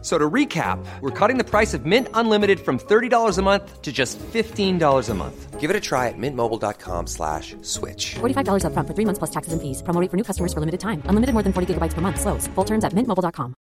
[0.00, 3.90] So to recap, we're cutting the price of Mint Unlimited from $30 a month to
[3.90, 5.58] just $15 a month.
[5.58, 8.14] Give it a try at mintmobile.com slash switch.
[8.20, 9.82] $45 upfront for three months plus taxes and fees.
[9.82, 11.02] Promo rate for new customers for limited time.
[11.06, 12.20] Unlimited more than 40 gigabytes per month.
[12.20, 12.46] Slows.
[12.54, 13.54] Full terms at mintmobile.com.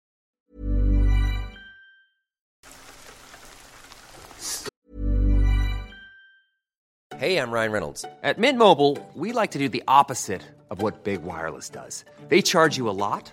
[7.19, 8.05] Hey, I'm Ryan Reynolds.
[8.23, 12.05] At Mint Mobile, we like to do the opposite of what Big Wireless does.
[12.29, 13.33] They charge you a lot,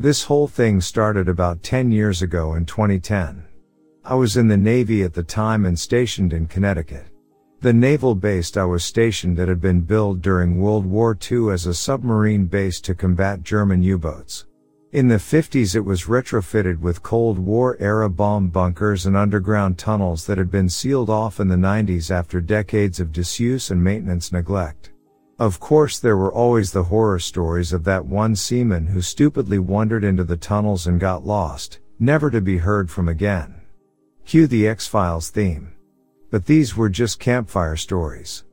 [0.00, 3.44] This whole thing started about 10 years ago in 2010.
[4.04, 7.06] I was in the Navy at the time and stationed in Connecticut.
[7.60, 11.66] The naval base I was stationed at had been built during World War II as
[11.66, 14.47] a submarine base to combat German U-boats.
[14.90, 20.24] In the 50s it was retrofitted with Cold War era bomb bunkers and underground tunnels
[20.24, 24.92] that had been sealed off in the 90s after decades of disuse and maintenance neglect.
[25.38, 30.04] Of course there were always the horror stories of that one seaman who stupidly wandered
[30.04, 33.60] into the tunnels and got lost, never to be heard from again.
[34.24, 35.70] Cue the X-Files theme.
[36.30, 38.44] But these were just campfire stories.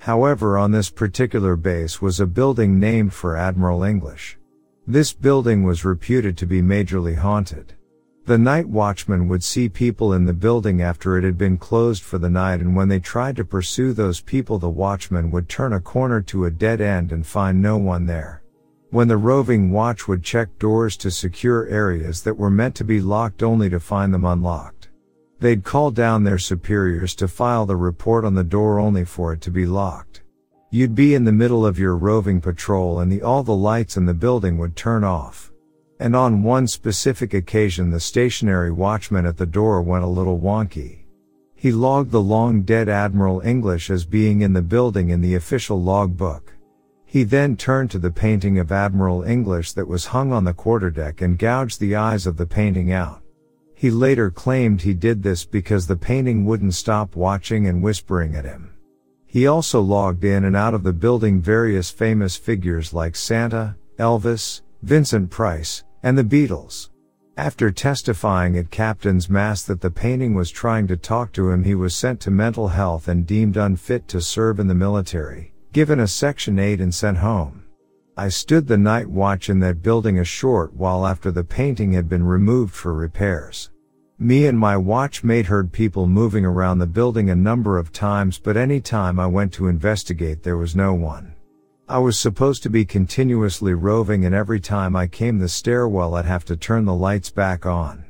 [0.00, 4.38] However, on this particular base was a building named for Admiral English.
[4.86, 7.72] This building was reputed to be majorly haunted.
[8.26, 12.18] The night watchman would see people in the building after it had been closed for
[12.18, 15.80] the night and when they tried to pursue those people the watchman would turn a
[15.80, 18.42] corner to a dead end and find no one there.
[18.90, 23.00] When the roving watch would check doors to secure areas that were meant to be
[23.00, 24.90] locked only to find them unlocked.
[25.40, 29.40] They'd call down their superiors to file the report on the door only for it
[29.42, 30.13] to be locked.
[30.74, 34.06] You'd be in the middle of your roving patrol and the, all the lights in
[34.06, 35.52] the building would turn off.
[36.00, 41.04] And on one specific occasion the stationary watchman at the door went a little wonky.
[41.54, 45.80] He logged the long dead Admiral English as being in the building in the official
[45.80, 46.52] logbook.
[47.04, 51.20] He then turned to the painting of Admiral English that was hung on the quarterdeck
[51.20, 53.22] and gouged the eyes of the painting out.
[53.74, 58.44] He later claimed he did this because the painting wouldn't stop watching and whispering at
[58.44, 58.73] him.
[59.34, 64.62] He also logged in and out of the building various famous figures like Santa, Elvis,
[64.82, 66.90] Vincent Price, and the Beatles.
[67.36, 71.74] After testifying at Captain's Mast that the painting was trying to talk to him, he
[71.74, 76.06] was sent to mental health and deemed unfit to serve in the military given a
[76.06, 77.64] Section 8 and sent home.
[78.16, 82.08] I stood the night watch in that building a short while after the painting had
[82.08, 83.70] been removed for repairs.
[84.18, 88.56] Me and my watchmate heard people moving around the building a number of times but
[88.56, 91.34] any time I went to investigate there was no one.
[91.88, 96.26] I was supposed to be continuously roving and every time I came the stairwell I'd
[96.26, 98.04] have to turn the lights back on.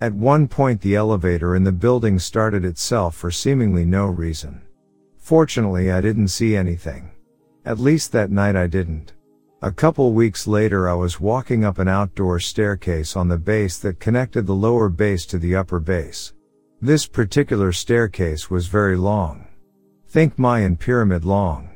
[0.00, 4.62] At one point the elevator in the building started itself for seemingly no reason.
[5.18, 7.10] Fortunately, I didn't see anything.
[7.64, 9.14] At least that night I didn't.
[9.62, 14.00] A couple weeks later, I was walking up an outdoor staircase on the base that
[14.00, 16.32] connected the lower base to the upper base.
[16.80, 19.46] This particular staircase was very long.
[20.08, 21.68] Think Mayan pyramid long.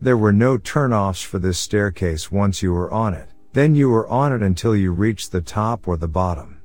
[0.00, 3.28] There were no turnoffs for this staircase once you were on it.
[3.52, 6.59] Then you were on it until you reached the top or the bottom.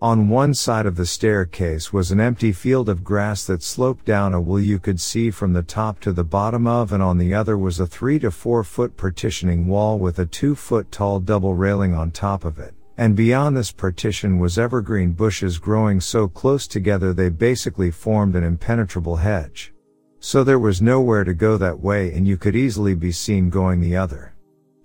[0.00, 4.32] On one side of the staircase was an empty field of grass that sloped down
[4.32, 7.34] a wall you could see from the top to the bottom of and on the
[7.34, 11.56] other was a three to four foot partitioning wall with a two foot tall double
[11.56, 12.74] railing on top of it.
[12.96, 18.44] And beyond this partition was evergreen bushes growing so close together they basically formed an
[18.44, 19.72] impenetrable hedge.
[20.20, 23.80] So there was nowhere to go that way and you could easily be seen going
[23.80, 24.32] the other.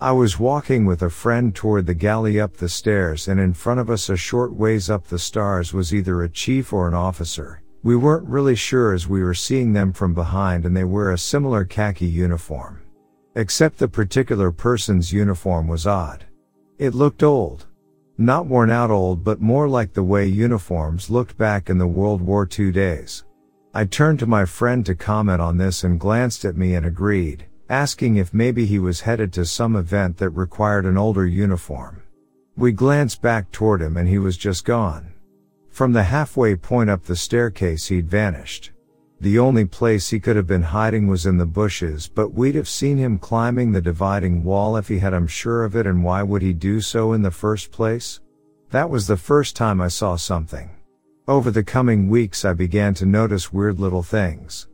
[0.04, 3.80] I was walking with a friend toward the galley up the stairs and in front
[3.80, 7.64] of us a short ways up the stairs was either a chief or an officer.
[7.84, 11.18] We weren't really sure as we were seeing them from behind and they wear a
[11.18, 12.82] similar khaki uniform.
[13.36, 16.26] Except the particular person's uniform was odd.
[16.78, 17.68] It looked old.
[18.18, 22.22] Not worn out old but more like the way uniforms looked back in the World
[22.22, 23.24] War II days.
[23.74, 27.46] I turned to my friend to comment on this and glanced at me and agreed
[27.74, 32.04] asking if maybe he was headed to some event that required an older uniform.
[32.56, 35.12] We glanced back toward him and he was just gone.
[35.72, 38.70] From the halfway point up the staircase he'd vanished.
[39.22, 42.70] The only place he could have been hiding was in the bushes, but we'd have
[42.70, 46.22] seen him climbing the dividing wall if he had, I'm sure of it, and why
[46.22, 48.20] would he do so in the first place?
[48.70, 50.70] That was the first time I saw something.
[51.28, 54.68] Over the coming weeks I began to notice weird little things.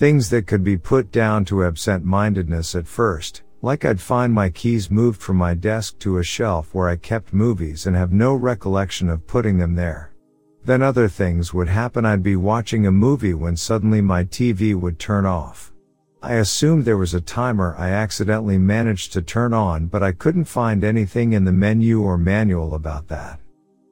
[0.00, 4.90] Things that could be put down to absent-mindedness at first, like I'd find my keys
[4.90, 9.10] moved from my desk to a shelf where I kept movies and have no recollection
[9.10, 10.14] of putting them there.
[10.64, 14.98] Then other things would happen I'd be watching a movie when suddenly my TV would
[14.98, 15.70] turn off.
[16.22, 20.46] I assumed there was a timer I accidentally managed to turn on but I couldn't
[20.46, 23.38] find anything in the menu or manual about that.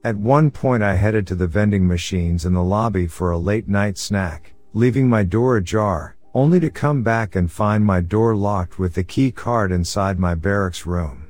[0.03, 3.67] At one point I headed to the vending machines in the lobby for a late
[3.67, 8.77] night snack leaving my door ajar, only to come back and find my door locked
[8.77, 11.25] with the key card inside my barracks room.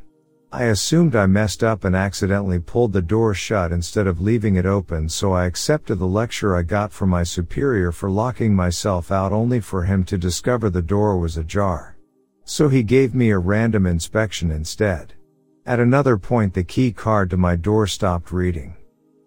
[0.52, 4.66] I assumed I messed up and accidentally pulled the door shut instead of leaving it
[4.66, 9.32] open so I accepted the lecture I got from my superior for locking myself out
[9.32, 11.98] only for him to discover the door was ajar.
[12.46, 15.14] So he gave me a random inspection instead.
[15.68, 18.76] At another point the key card to my door stopped reading.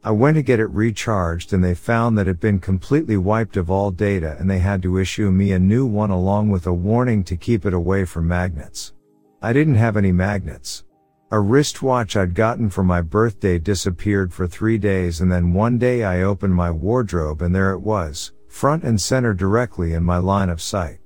[0.05, 3.71] I went to get it recharged and they found that it'd been completely wiped of
[3.71, 7.23] all data and they had to issue me a new one along with a warning
[7.25, 8.95] to keep it away from magnets.
[9.41, 10.83] I didn't have any magnets.
[11.31, 16.03] A wristwatch I'd gotten for my birthday disappeared for three days and then one day
[16.03, 20.49] I opened my wardrobe and there it was, front and center directly in my line
[20.49, 20.99] of sight.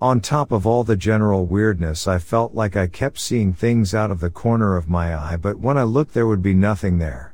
[0.00, 4.12] On top of all the general weirdness I felt like I kept seeing things out
[4.12, 7.33] of the corner of my eye but when I looked there would be nothing there.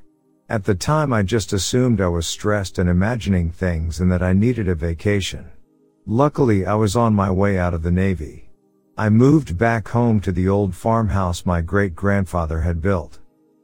[0.50, 4.32] At the time I just assumed I was stressed and imagining things and that I
[4.32, 5.46] needed a vacation.
[6.06, 8.50] Luckily I was on my way out of the Navy.
[8.98, 13.20] I moved back home to the old farmhouse my great grandfather had built.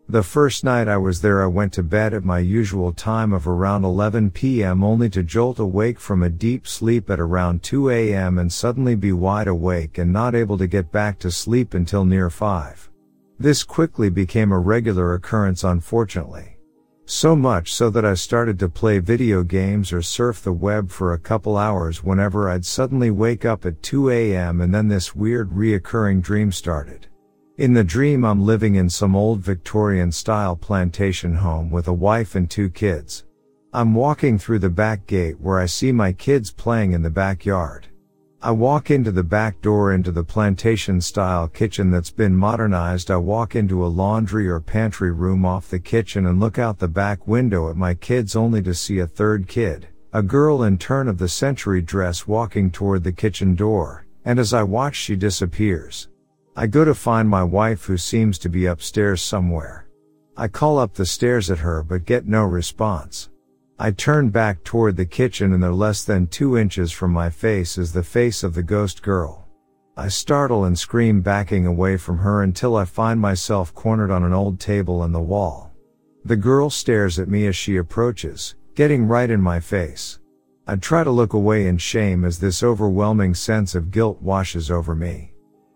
[0.09, 3.49] The first night I was there I went to bed at my usual time of
[3.49, 4.85] around 11 p.m.
[4.85, 8.39] only to jolt awake from a deep sleep at around 2 a.m.
[8.39, 12.31] and suddenly be wide awake and not able to get back to sleep until near
[12.31, 12.91] 5.
[13.41, 16.56] This quickly became a regular occurrence unfortunately.
[17.09, 21.13] So much so that I started to play video games or surf the web for
[21.13, 24.61] a couple hours whenever I'd suddenly wake up at 2 a.m.
[24.61, 27.07] and then this weird reoccurring dream started.
[27.59, 32.35] In the dream I'm living in some old Victorian style plantation home with a wife
[32.35, 33.25] and two kids.
[33.73, 37.87] I'm walking through the back gate where I see my kids playing in the backyard.
[38.43, 43.11] I walk into the back door into the plantation style kitchen that's been modernized.
[43.11, 46.87] I walk into a laundry or pantry room off the kitchen and look out the
[46.87, 51.09] back window at my kids only to see a third kid, a girl in turn
[51.09, 56.09] of the century dress walking toward the kitchen door, and as I watch she disappears.
[56.55, 59.87] I go to find my wife who seems to be upstairs somewhere.
[60.37, 63.31] I call up the stairs at her but get no response.
[63.79, 67.77] I turn back toward the kitchen and there less than two inches from my face
[67.77, 69.47] is the face of the ghost girl.
[69.99, 74.33] I startle and scream backing away from her until I find myself cornered on an
[74.33, 75.73] old table in the wall.
[76.25, 80.21] The girl stares at me as she approaches, getting right in my face.
[80.67, 84.95] I try to look away in shame as this overwhelming sense of guilt washes over
[84.95, 85.35] me.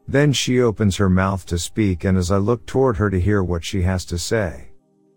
[0.09, 3.45] Then she opens her mouth to speak and as I look toward her to hear
[3.45, 4.71] what she has to say.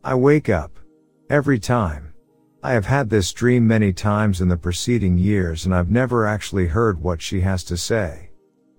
[0.03, 0.77] I wake up.
[1.29, 2.12] Every time.
[2.65, 6.67] I have had this dream many times in the preceding years and I've never actually
[6.67, 8.29] heard what she has to say.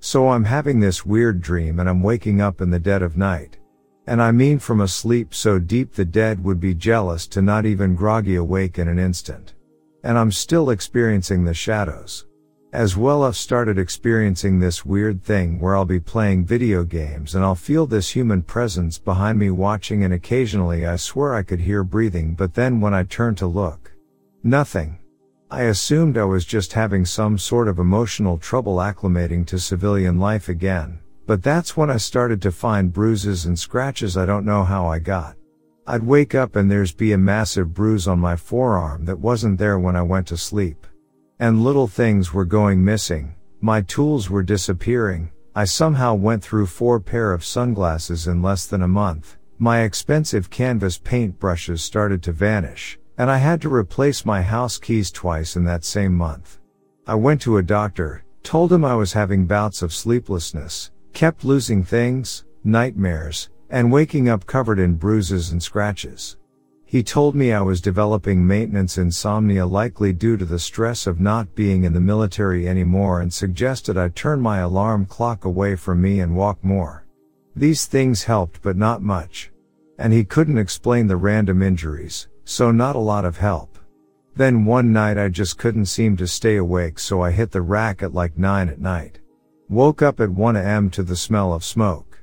[0.00, 3.59] So I'm having this weird dream and I'm waking up in the dead of night.
[4.07, 7.67] And I mean from a sleep so deep the dead would be jealous to not
[7.67, 9.53] even groggy awake in an instant.
[10.03, 12.25] And I'm still experiencing the shadows.
[12.75, 17.45] As well I've started experiencing this weird thing where I'll be playing video games and
[17.45, 21.85] I'll feel this human presence behind me watching and occasionally I swear I could hear
[21.85, 23.93] breathing but then when I turn to look,
[24.43, 24.99] nothing.
[25.52, 30.49] I assumed I was just having some sort of emotional trouble acclimating to civilian life
[30.49, 34.88] again, but that's when I started to find bruises and scratches I don't know how
[34.88, 35.37] I got.
[35.87, 39.78] I'd wake up and there's be a massive bruise on my forearm that wasn't there
[39.78, 40.88] when I went to sleep.
[41.41, 47.00] And little things were going missing, my tools were disappearing, I somehow went through four
[47.00, 52.33] pair of sunglasses in less than a month, my expensive canvas paint brushes started to
[52.33, 56.61] vanish, and I had to replace my house keys twice in that same month.
[57.07, 61.83] I went to a doctor, told him I was having bouts of sleeplessness, kept losing
[61.83, 66.37] things, nightmares, and waking up covered in bruises and scratches.
[66.95, 71.57] He told me I was developing maintenance insomnia likely due to the stress of not
[71.57, 76.21] being in the military anymore and suggested I turn my alarm clock away from me
[76.21, 77.05] and walk more.
[77.57, 79.51] These things helped but not much.
[79.99, 83.77] And he couldn't explain the random injuries, so not a lot of help.
[84.37, 88.05] Then one night I just couldn't seem to stay awake so I hit the rack
[88.05, 89.19] at like 9 at night.
[89.69, 92.13] Woke up at 1 am to the smell of smoke.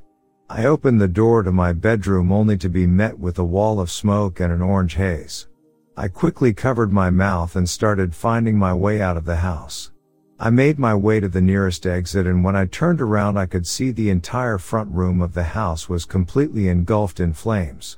[0.54, 3.90] I opened the door to my bedroom only to be met with a wall of
[3.90, 5.48] smoke and an orange haze.
[5.96, 9.92] I quickly covered my mouth and started finding my way out of the house.
[10.38, 13.66] I made my way to the nearest exit and when I turned around I could
[13.66, 17.98] see the entire front room of the house was completely engulfed in flames.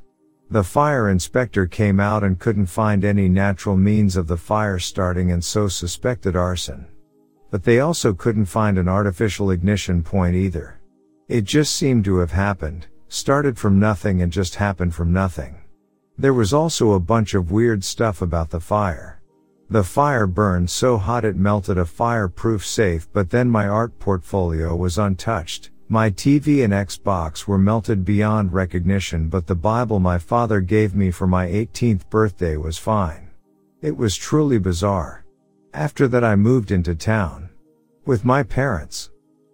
[0.52, 5.32] The fire inspector came out and couldn't find any natural means of the fire starting
[5.32, 6.86] and so suspected arson.
[7.50, 10.80] But they also couldn't find an artificial ignition point either.
[11.34, 15.56] It just seemed to have happened, started from nothing and just happened from nothing.
[16.16, 19.20] There was also a bunch of weird stuff about the fire.
[19.68, 24.76] The fire burned so hot it melted a fireproof safe but then my art portfolio
[24.76, 25.72] was untouched.
[25.90, 31.10] My TV and Xbox were melted beyond recognition but the Bible my father gave me
[31.10, 33.32] for my 18th birthday was fine.
[33.82, 35.26] It was truly bizarre.
[35.74, 37.50] After that I moved into town.
[38.06, 39.10] With my parents.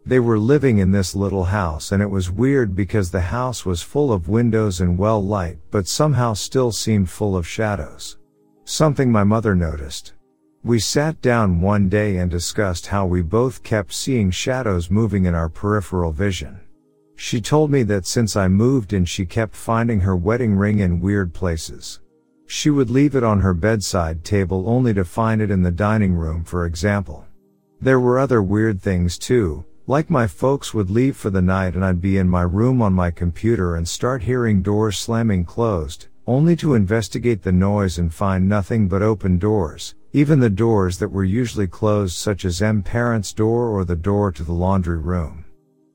[0.06, 3.82] They were living in this little house and it was weird because the house was
[3.82, 8.18] full of windows and well light, but somehow still seemed full of shadows.
[8.65, 10.13] Something my mother noticed.
[10.63, 15.34] We sat down one day and discussed how we both kept seeing shadows moving in
[15.34, 16.60] our peripheral vision.
[17.15, 21.01] She told me that since I moved in she kept finding her wedding ring in
[21.01, 22.00] weird places.
[22.48, 26.13] She would leave it on her bedside table only to find it in the dining
[26.13, 27.25] room for example.
[27.82, 31.84] There were other weird things too, like my folks would leave for the night and
[31.84, 36.55] I'd be in my room on my computer and start hearing doors slamming closed, only
[36.58, 41.24] to investigate the noise and find nothing but open doors, even the doors that were
[41.24, 45.43] usually closed such as M parents door or the door to the laundry room.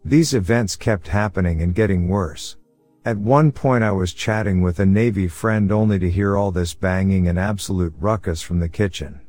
[0.04, 2.56] These events kept happening and getting worse.
[3.04, 6.74] At one point I was chatting with a Navy friend only to hear all this
[6.74, 9.20] banging and absolute ruckus from the kitchen.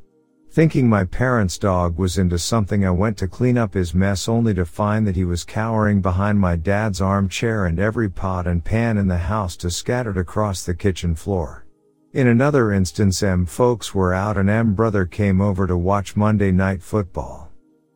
[0.56, 4.54] Thinking my parents' dog was into something, I went to clean up his mess only
[4.54, 8.96] to find that he was cowering behind my dad's armchair and every pot and pan
[8.96, 11.66] in the house to scattered across the kitchen floor.
[12.14, 16.52] In another instance, M folks were out and M brother came over to watch Monday
[16.52, 17.52] night football.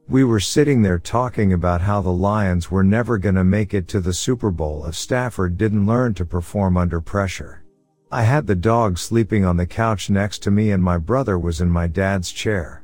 [0.06, 4.02] We were sitting there talking about how the Lions were never gonna make it to
[4.02, 7.59] the Super Bowl if Stafford didn't learn to perform under pressure.
[8.12, 11.60] I had the dog sleeping on the couch next to me and my brother was
[11.60, 12.82] in my dad's chair.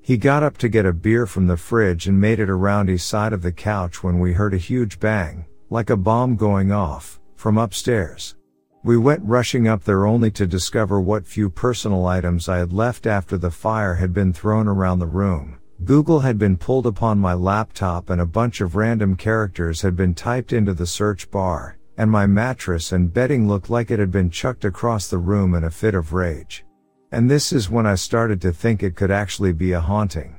[0.00, 3.02] He got up to get a beer from the fridge and made it around his
[3.02, 7.18] side of the couch when we heard a huge bang, like a bomb going off,
[7.34, 8.36] from upstairs.
[8.84, 13.04] We went rushing up there only to discover what few personal items I had left
[13.04, 15.58] after the fire had been thrown around the room.
[15.84, 20.14] Google had been pulled upon my laptop and a bunch of random characters had been
[20.14, 24.30] typed into the search bar, and my mattress and bedding looked like it had been
[24.30, 26.64] chucked across the room in a fit of rage.
[27.10, 30.38] And this is when I started to think it could actually be a haunting.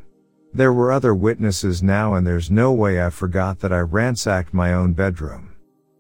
[0.54, 4.74] There were other witnesses now and there's no way I forgot that I ransacked my
[4.74, 5.54] own bedroom.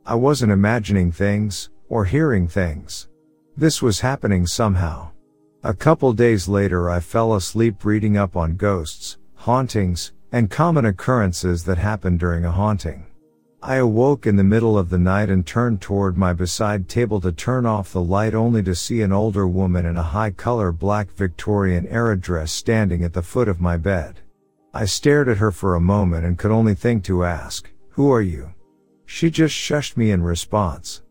[0.06, 3.10] I wasn't imagining things, or hearing things.
[3.58, 5.12] This was happening somehow.
[5.64, 11.66] A couple days later I fell asleep reading up on ghosts, hauntings, and common occurrences
[11.66, 13.09] that happen during a haunting.
[13.62, 17.34] I awoke in the middle of the night and turned toward my beside table to
[17.34, 21.12] turn off the light only to see an older woman in a high color black
[21.12, 24.22] Victorian era dress standing at the foot of my bed.
[24.74, 28.22] I stared at her for a moment and could only think to ask, who are
[28.22, 28.54] you?
[29.06, 31.02] She just shushed me in response.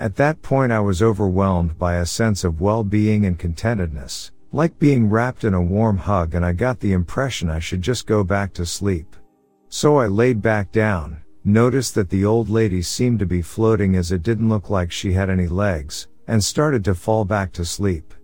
[0.00, 5.10] At that point I was overwhelmed by a sense of well-being and contentedness, like being
[5.10, 8.54] wrapped in a warm hug and I got the impression I should just go back
[8.54, 9.14] to sleep.
[9.68, 14.12] So I laid back down, noticed that the old lady seemed to be floating as
[14.12, 18.14] it didn't look like she had any legs, and started to fall back to sleep.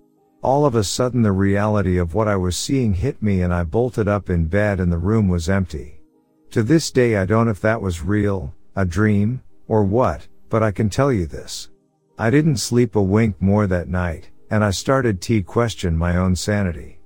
[0.43, 3.65] All of a sudden the reality of what I was seeing hit me and I
[3.65, 6.03] bolted up in bed and the room was empty.
[6.51, 10.63] To this day I don't know if that was real, a dream, or what, but
[10.63, 11.71] I can tell you this.
[12.19, 16.37] I didn't sleep a wink more that night, and I started to question my own
[16.37, 17.01] sanity.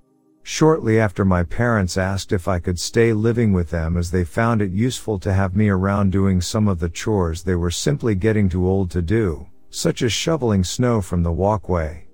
[0.50, 4.62] Shortly after my parents asked if I could stay living with them as they found
[4.62, 8.48] it useful to have me around doing some of the chores they were simply getting
[8.48, 12.06] too old to do, such as shoveling snow from the walkway.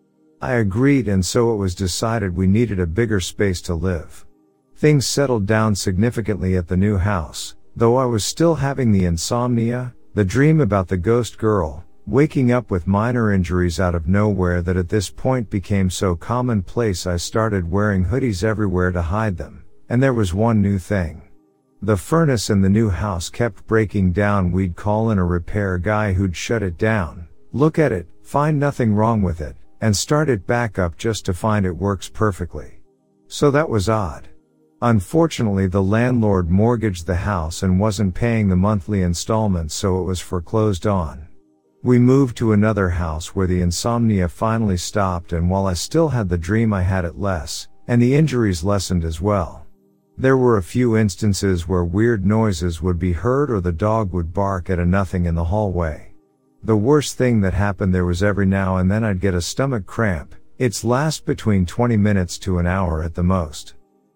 [0.43, 4.27] I agreed and so it was decided we needed a bigger space to live.
[4.75, 9.95] Things settled down significantly at the new house, though I was still having the insomnia,
[10.15, 14.77] the dream about the ghost girl, Waking up with minor injuries out of nowhere that
[14.77, 19.65] at this point became so commonplace I started wearing hoodies everywhere to hide them.
[19.89, 21.23] And there was one new thing.
[21.81, 24.53] The furnace in the new house kept breaking down.
[24.53, 28.95] We'd call in a repair guy who'd shut it down, look at it, find nothing
[28.95, 32.81] wrong with it, and start it back up just to find it works perfectly.
[33.29, 34.29] So that was odd.
[34.83, 40.21] Unfortunately, the landlord mortgaged the house and wasn't paying the monthly installments, so it was
[40.21, 41.29] foreclosed on.
[41.85, 46.31] We moved to another house where the insomnia finally stopped and while I still had
[46.31, 49.67] the dream I had it less, and the injuries lessened as well.
[50.17, 54.33] There were a few instances where weird noises would be heard or the dog would
[54.33, 56.15] bark at a nothing in the hallway.
[56.63, 59.85] The worst thing that happened there was every now and then I'd get a stomach
[59.85, 60.35] cramp.
[60.57, 63.75] It's last between 20 minutes to an hour at the most.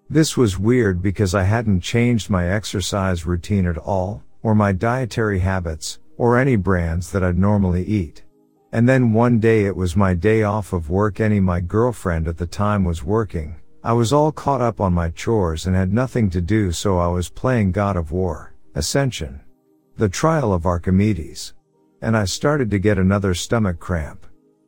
[0.08, 5.40] This was weird because I hadn't changed my exercise routine at all, or my dietary
[5.40, 8.24] habits, or any brands that I'd normally eat.
[8.72, 11.20] And then one day it was my day off of work.
[11.20, 13.56] Any my girlfriend at the time was working.
[13.82, 17.06] I was all caught up on my chores and had nothing to do, so I
[17.06, 19.40] was playing God of War, Ascension.
[19.96, 21.54] The trial of Archimedes.
[22.02, 24.26] And I started to get another stomach cramp.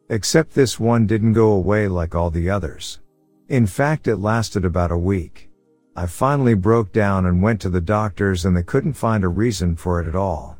[0.09, 3.01] Except this one didn't go away like all the others.
[3.49, 5.51] In fact, it lasted about a week.
[5.95, 9.77] I finally broke down and went to the doctors and they couldn't find a reason
[9.77, 10.57] for it at all.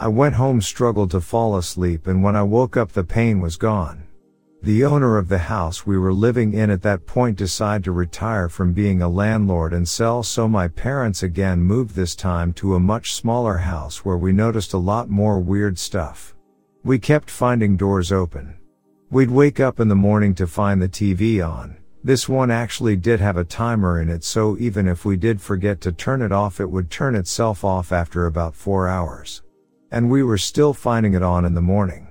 [0.00, 3.56] I went home struggled to fall asleep and when I woke up the pain was
[3.56, 4.04] gone.
[4.62, 8.48] The owner of the house we were living in at that point decided to retire
[8.48, 12.80] from being a landlord and sell so my parents again moved this time to a
[12.80, 16.36] much smaller house where we noticed a lot more weird stuff.
[16.84, 18.56] We kept finding doors open.
[19.10, 21.76] We'd wake up in the morning to find the TV on.
[22.04, 25.80] This one actually did have a timer in it so even if we did forget
[25.80, 29.42] to turn it off it would turn itself off after about four hours.
[29.90, 32.08] And we were still finding it on in the morning.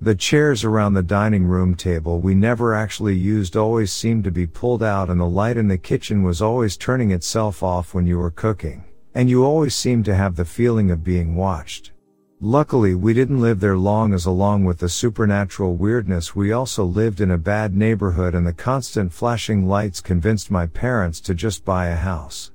[0.00, 4.46] The chairs around the dining room table we never actually used always seemed to be
[4.46, 8.18] pulled out and the light in the kitchen was always turning itself off when you
[8.18, 8.84] were cooking.
[9.14, 11.92] And you always seemed to have the feeling of being watched.
[12.40, 17.22] Luckily, we didn't live there long as along with the supernatural weirdness, we also lived
[17.22, 21.86] in a bad neighborhood and the constant flashing lights convinced my parents to just buy
[21.86, 22.50] a house.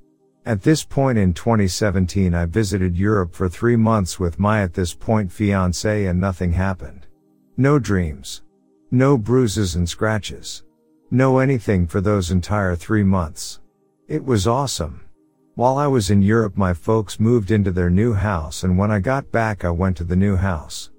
[0.49, 4.95] At this point in 2017, I visited Europe for three months with my at this
[4.95, 7.05] point fiance and nothing happened.
[7.55, 8.41] No dreams.
[8.89, 10.63] No bruises and scratches.
[11.11, 13.59] No anything for those entire three months.
[14.07, 15.01] It was awesome.
[15.53, 18.99] While I was in Europe, my folks moved into their new house, and when I
[18.99, 20.89] got back, I went to the new house.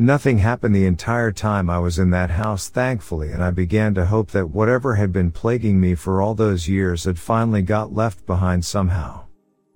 [0.00, 4.06] Nothing happened the entire time I was in that house, thankfully, and I began to
[4.06, 8.24] hope that whatever had been plaguing me for all those years had finally got left
[8.24, 9.24] behind somehow.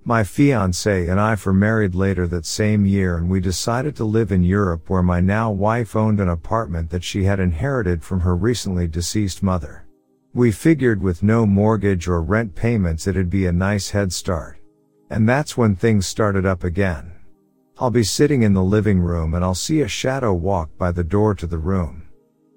[0.04, 4.30] My fiance and I were married later that same year and we decided to live
[4.30, 8.36] in Europe where my now wife owned an apartment that she had inherited from her
[8.36, 9.86] recently deceased mother.
[10.34, 14.58] We figured with no mortgage or rent payments it'd be a nice head start.
[15.10, 17.12] And that's when things started up again.
[17.82, 21.02] I'll be sitting in the living room and I'll see a shadow walk by the
[21.02, 22.06] door to the room.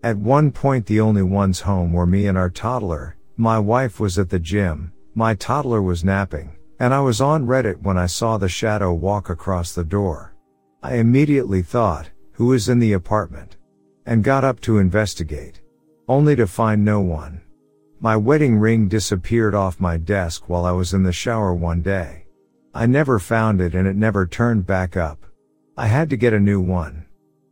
[0.03, 4.19] At one point the only ones home were me and our toddler, my wife was
[4.19, 8.38] at the gym, my toddler was napping, and I was on Reddit when I saw
[8.38, 10.35] the shadow walk across the door.
[10.83, 13.57] I immediately thought, who is in the apartment?
[14.05, 15.59] And got up to investigate.
[16.07, 17.41] Only to find no one.
[17.99, 22.24] My wedding ring disappeared off my desk while I was in the shower one day.
[22.77, 25.25] I never found it and it never turned back up.
[25.77, 27.05] I had to get a new one.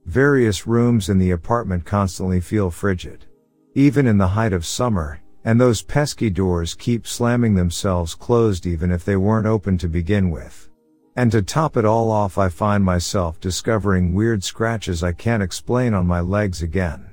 [0.05, 3.25] Various rooms in the apartment constantly feel frigid.
[3.73, 8.91] Even in the height of summer, and those pesky doors keep slamming themselves closed even
[8.91, 10.69] if they weren't open to begin with.
[11.15, 15.93] And to top it all off, I find myself discovering weird scratches I can't explain
[15.93, 17.09] on my legs again.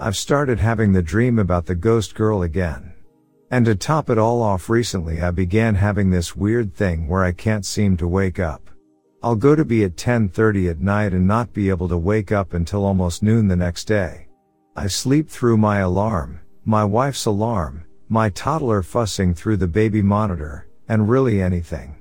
[0.00, 2.93] I've started having the dream about the ghost girl again.
[3.54, 7.30] And to top it all off recently I began having this weird thing where I
[7.30, 8.68] can't seem to wake up.
[9.22, 12.52] I'll go to be at 10:30 at night and not be able to wake up
[12.52, 14.26] until almost noon the next day.
[14.74, 20.66] I sleep through my alarm, my wife's alarm, my toddler fussing through the baby monitor,
[20.88, 21.94] and really anything.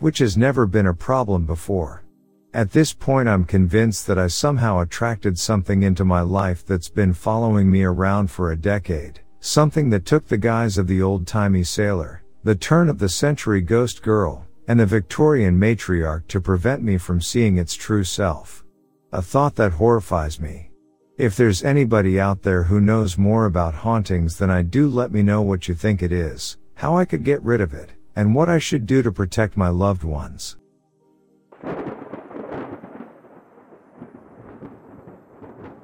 [0.00, 2.04] Which has never been a problem before.
[2.52, 7.14] At this point I'm convinced that I somehow attracted something into my life that's been
[7.14, 9.22] following me around for a decade.
[9.42, 14.02] Something that took the guise of the old-timey sailor, the turn of the century ghost
[14.02, 18.64] girl, and the Victorian matriarch to prevent me from seeing its true self.
[19.12, 20.70] A thought that horrifies me.
[21.16, 25.22] If there's anybody out there who knows more about hauntings than I do let me
[25.22, 28.50] know what you think it is, how I could get rid of it, and what
[28.50, 30.58] I should do to protect my loved ones.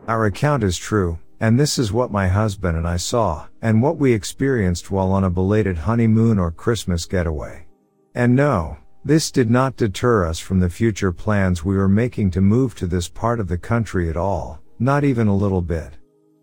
[0.07, 3.99] Our account is true, and this is what my husband and I saw, and what
[3.99, 7.67] we experienced while on a belated honeymoon or Christmas getaway.
[8.15, 12.41] And no, this did not deter us from the future plans we were making to
[12.41, 15.93] move to this part of the country at all, not even a little bit.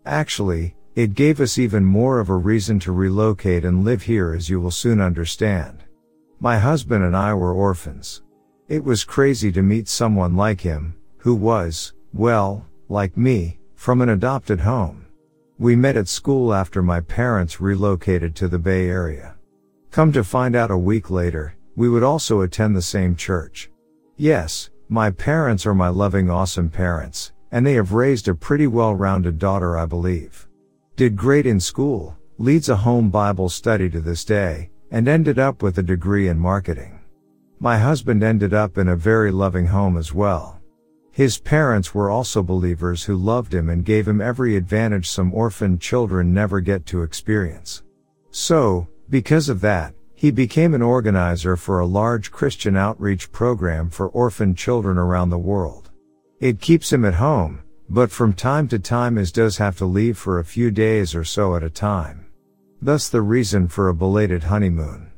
[0.06, 4.48] Actually, it gave us even more of a reason to relocate and live here as
[4.48, 5.82] you will soon understand.
[6.40, 8.22] My husband and I were orphans.
[8.68, 14.08] It was crazy to meet someone like him, who was, well, like me, from an
[14.08, 15.04] adopted home.
[15.58, 19.34] We met at school after my parents relocated to the Bay Area.
[19.90, 23.68] Come to find out a week later, we would also attend the same church.
[24.16, 29.38] Yes, my parents are my loving awesome parents, and they have raised a pretty well-rounded
[29.38, 30.48] daughter I believe.
[30.96, 35.62] Did great in school, leads a home Bible study to this day, and ended up
[35.62, 37.00] with a degree in marketing.
[37.60, 40.58] My husband ended up in a very loving home as well.
[41.14, 45.80] His parents were also believers who loved him and gave him every advantage some orphaned
[45.80, 47.84] children never get to experience.
[48.32, 54.08] So, because of that, he became an organizer for a large Christian outreach program for
[54.08, 55.88] orphaned children around the world.
[56.40, 60.18] It keeps him at home, but from time to time his does have to leave
[60.18, 62.26] for a few days or so at a time.
[62.82, 65.12] Thus the reason for a belated honeymoon.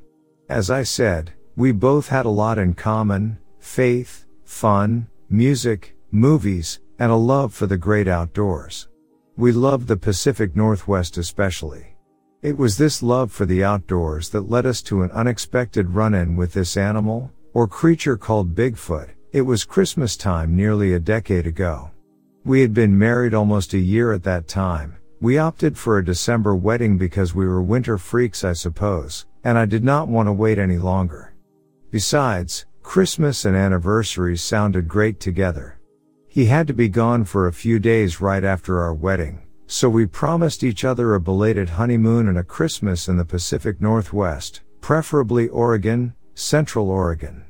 [0.46, 7.10] As I said, we both had a lot in common, faith, fun, music, movies, and
[7.10, 8.88] a love for the great outdoors.
[9.36, 11.96] We loved the Pacific Northwest especially.
[12.42, 16.52] It was this love for the outdoors that led us to an unexpected run-in with
[16.52, 19.10] this animal, or creature called Bigfoot.
[19.32, 21.90] It was Christmas time nearly a decade ago.
[22.44, 24.96] We had been married almost a year at that time.
[25.20, 29.66] We opted for a December wedding because we were winter freaks, I suppose, and I
[29.66, 31.34] did not want to wait any longer.
[31.90, 35.80] Besides, Christmas and anniversaries sounded great together.
[36.28, 40.06] He had to be gone for a few days right after our wedding, so we
[40.06, 46.14] promised each other a belated honeymoon and a Christmas in the Pacific Northwest, preferably Oregon,
[46.34, 47.44] Central Oregon.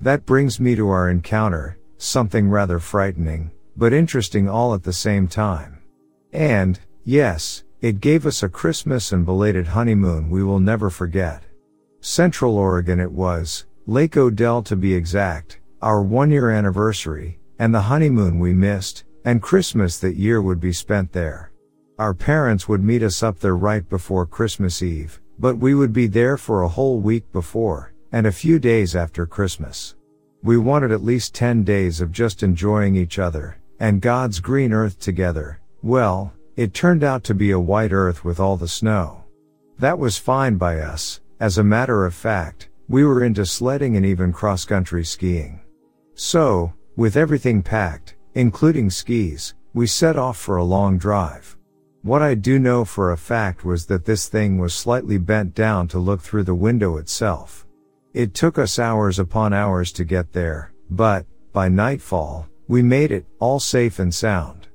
[0.00, 5.28] That brings me to our encounter, something rather frightening, but interesting all at the same
[5.28, 5.80] time.
[6.32, 11.44] And, yes, it gave us a Christmas and belated honeymoon we will never forget.
[12.00, 17.80] Central Oregon it was, Lake Odell to be exact, our one year anniversary, and the
[17.80, 21.50] honeymoon we missed, and Christmas that year would be spent there.
[21.98, 26.06] Our parents would meet us up there right before Christmas Eve, but we would be
[26.06, 29.96] there for a whole week before, and a few days after Christmas.
[30.44, 35.00] We wanted at least 10 days of just enjoying each other, and God's green earth
[35.00, 35.60] together.
[35.82, 39.24] Well, it turned out to be a white earth with all the snow.
[39.80, 44.04] That was fine by us, as a matter of fact, we were into sledding and
[44.04, 45.58] even cross country skiing.
[46.14, 51.56] So, with everything packed, including skis, we set off for a long drive.
[52.02, 55.88] What I do know for a fact was that this thing was slightly bent down
[55.88, 57.66] to look through the window itself.
[58.12, 61.24] It took us hours upon hours to get there, but,
[61.54, 64.68] by nightfall, we made it, all safe and sound.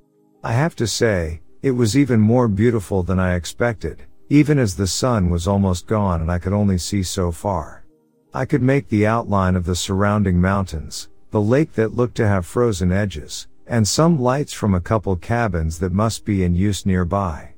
[0.43, 4.87] I have to say, it was even more beautiful than I expected, even as the
[4.87, 7.83] sun was almost gone and I could only see so far.
[8.33, 12.45] I could make the outline of the surrounding mountains, the lake that looked to have
[12.45, 17.53] frozen edges, and some lights from a couple cabins that must be in use nearby.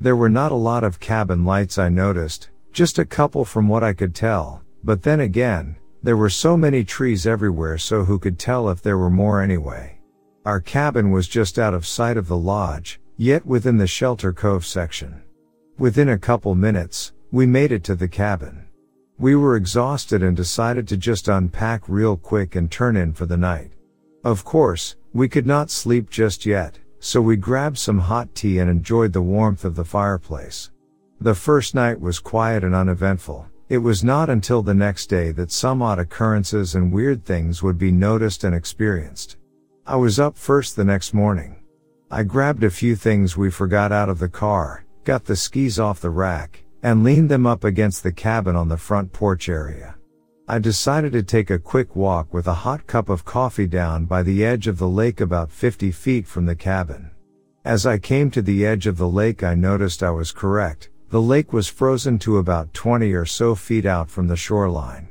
[0.00, 3.84] There were not a lot of cabin lights I noticed, just a couple from what
[3.84, 8.38] I could tell, but then again, there were so many trees everywhere so who could
[8.38, 9.98] tell if there were more anyway.
[10.44, 14.66] Our cabin was just out of sight of the lodge, yet within the shelter cove
[14.66, 15.22] section.
[15.78, 18.66] Within a couple minutes, we made it to the cabin.
[19.18, 23.36] We were exhausted and decided to just unpack real quick and turn in for the
[23.36, 23.70] night.
[24.24, 28.68] Of course, we could not sleep just yet, so we grabbed some hot tea and
[28.68, 30.70] enjoyed the warmth of the fireplace.
[31.20, 35.52] The first night was quiet and uneventful, it was not until the next day that
[35.52, 39.36] some odd occurrences and weird things would be noticed and experienced.
[39.86, 41.62] I was up first the next morning.
[42.10, 46.00] I grabbed a few things we forgot out of the car, got the skis off
[46.00, 49.96] the rack, and leaned them up against the cabin on the front porch area.
[50.46, 54.22] I decided to take a quick walk with a hot cup of coffee down by
[54.22, 57.10] the edge of the lake about 50 feet from the cabin.
[57.64, 61.22] As I came to the edge of the lake I noticed I was correct, the
[61.22, 65.08] lake was frozen to about 20 or so feet out from the shoreline.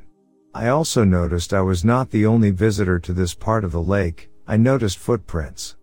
[0.54, 4.30] I also noticed I was not the only visitor to this part of the lake,
[4.46, 5.74] I noticed footprints.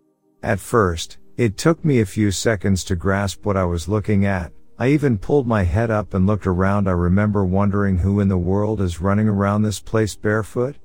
[0.42, 4.52] At first, it took me a few seconds to grasp what I was looking at.
[4.78, 6.88] I even pulled my head up and looked around.
[6.88, 10.76] I remember wondering who in the world is running around this place barefoot.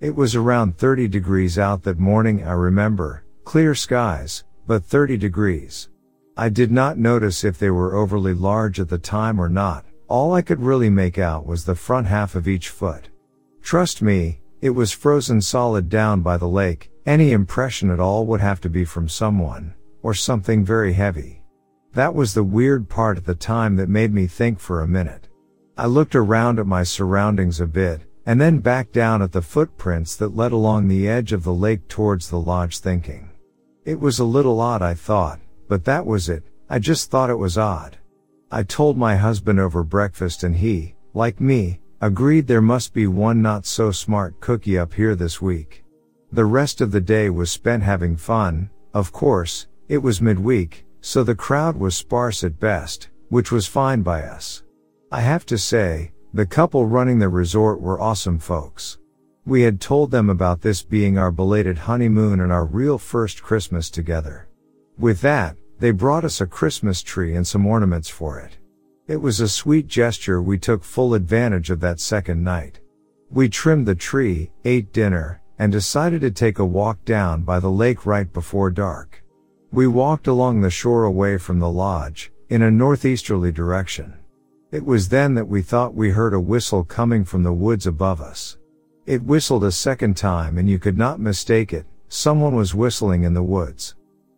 [0.00, 3.24] It was around 30 degrees out that morning, I remember.
[3.44, 5.88] Clear skies, but 30 degrees.
[6.36, 9.84] I did not notice if they were overly large at the time or not.
[10.08, 13.08] All I could really make out was the front half of each foot.
[13.62, 16.90] Trust me, it was frozen solid down by the lake.
[17.06, 21.43] Any impression at all would have to be from someone, or something very heavy.
[21.94, 25.28] That was the weird part at the time that made me think for a minute.
[25.78, 30.16] I looked around at my surroundings a bit, and then back down at the footprints
[30.16, 33.30] that led along the edge of the lake towards the lodge thinking.
[33.84, 37.38] It was a little odd I thought, but that was it, I just thought it
[37.38, 37.96] was odd.
[38.50, 43.40] I told my husband over breakfast and he, like me, agreed there must be one
[43.40, 45.84] not so smart cookie up here this week.
[46.32, 51.22] The rest of the day was spent having fun, of course, it was midweek, so
[51.22, 54.62] the crowd was sparse at best, which was fine by us.
[55.12, 58.96] I have to say, the couple running the resort were awesome folks.
[59.44, 63.90] We had told them about this being our belated honeymoon and our real first Christmas
[63.90, 64.48] together.
[64.98, 68.56] With that, they brought us a Christmas tree and some ornaments for it.
[69.06, 72.80] It was a sweet gesture we took full advantage of that second night.
[73.28, 77.70] We trimmed the tree, ate dinner, and decided to take a walk down by the
[77.70, 79.23] lake right before dark.
[79.74, 84.14] We walked along the shore away from the lodge, in a northeasterly direction.
[84.70, 88.20] It was then that we thought we heard a whistle coming from the woods above
[88.20, 88.56] us.
[89.04, 93.34] It whistled a second time and you could not mistake it, someone was whistling in
[93.34, 93.96] the woods.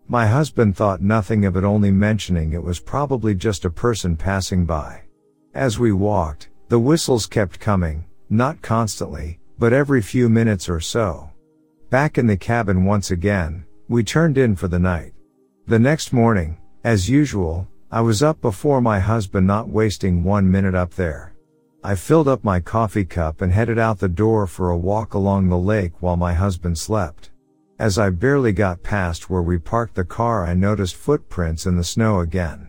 [0.08, 4.64] My husband thought nothing of it only mentioning it was probably just a person passing
[4.64, 5.02] by.
[5.52, 11.28] As we walked, the whistles kept coming, not constantly, but every few minutes or so.
[11.90, 15.12] Back in the cabin once again, we turned in for the night.
[15.68, 20.76] The next morning, as usual, I was up before my husband not wasting one minute
[20.76, 21.34] up there.
[21.82, 25.48] I filled up my coffee cup and headed out the door for a walk along
[25.48, 27.30] the lake while my husband slept.
[27.80, 31.82] As I barely got past where we parked the car I noticed footprints in the
[31.82, 32.68] snow again.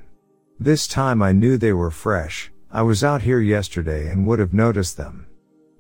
[0.60, 4.56] This time I knew they were fresh, I was out here yesterday and would have
[4.56, 5.28] noticed them.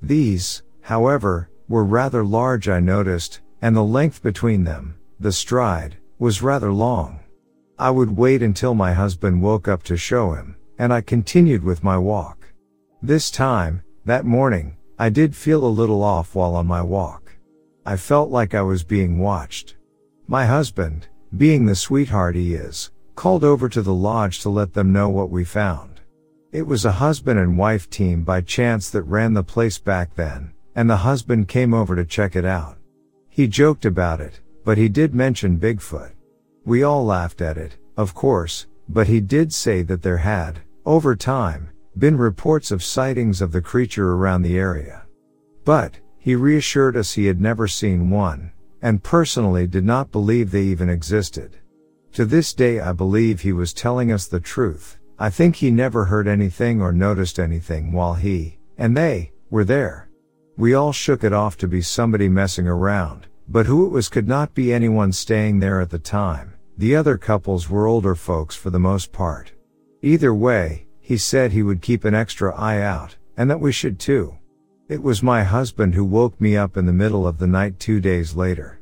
[0.03, 6.41] These, however, were rather large I noticed, and the length between them, the stride, was
[6.41, 7.19] rather long.
[7.77, 11.83] I would wait until my husband woke up to show him, and I continued with
[11.83, 12.51] my walk.
[13.01, 17.37] This time, that morning, I did feel a little off while on my walk.
[17.85, 19.75] I felt like I was being watched.
[20.27, 24.91] My husband, being the sweetheart he is, called over to the lodge to let them
[24.91, 26.01] know what we found.
[26.51, 30.53] It was a husband and wife team by chance that ran the place back then,
[30.75, 32.77] and the husband came over to check it out.
[33.29, 36.11] He joked about it, but he did mention Bigfoot.
[36.65, 41.15] We all laughed at it, of course, but he did say that there had, over
[41.15, 45.03] time, been reports of sightings of the creature around the area.
[45.63, 48.51] But, he reassured us he had never seen one,
[48.81, 51.55] and personally did not believe they even existed.
[52.11, 54.97] To this day I believe he was telling us the truth.
[55.17, 60.09] I think he never heard anything or noticed anything while he, and they, were there.
[60.57, 64.27] We all shook it off to be somebody messing around, but who it was could
[64.27, 66.53] not be anyone staying there at the time.
[66.77, 69.51] The other couples were older folks for the most part.
[70.01, 73.99] Either way, he said he would keep an extra eye out, and that we should
[73.99, 74.37] too.
[74.89, 77.99] It was my husband who woke me up in the middle of the night two
[77.99, 78.79] days later.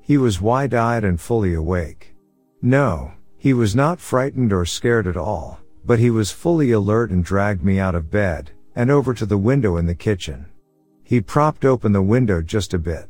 [0.00, 2.14] He was wide-eyed and fully awake.
[2.60, 7.24] No, he was not frightened or scared at all, but he was fully alert and
[7.24, 10.46] dragged me out of bed, and over to the window in the kitchen.
[11.02, 13.08] He propped open the window just a bit.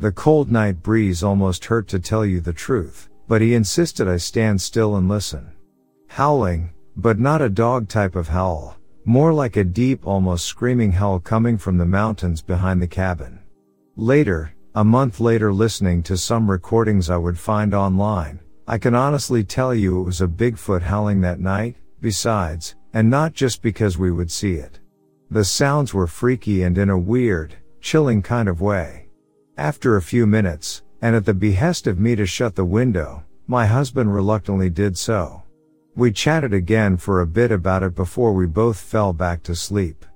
[0.00, 4.18] The cold night breeze almost hurt to tell you the truth, but he insisted I
[4.18, 5.50] stand still and listen.
[6.06, 11.18] Howling, but not a dog type of howl, more like a deep, almost screaming howl
[11.18, 13.40] coming from the mountains behind the cabin.
[13.96, 19.42] Later, a month later listening to some recordings I would find online, I can honestly
[19.42, 24.12] tell you it was a Bigfoot howling that night, besides, and not just because we
[24.12, 24.78] would see it.
[25.28, 29.07] The sounds were freaky and in a weird, chilling kind of way.
[29.58, 33.66] After a few minutes, and at the behest of me to shut the window, my
[33.66, 35.42] husband reluctantly did so.
[35.96, 40.06] We chatted again for a bit about it before we both fell back to sleep.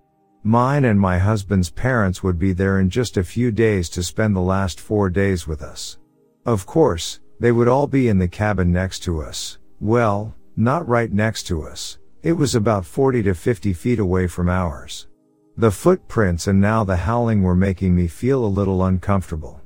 [0.44, 4.36] Mine and my husband's parents would be there in just a few days to spend
[4.36, 5.98] the last four days with us.
[6.46, 9.58] Of course, they would all be in the cabin next to us.
[9.80, 11.98] Well, not right next to us.
[12.22, 15.08] It was about 40 to 50 feet away from ours.
[15.56, 19.60] The footprints and now the howling were making me feel a little uncomfortable.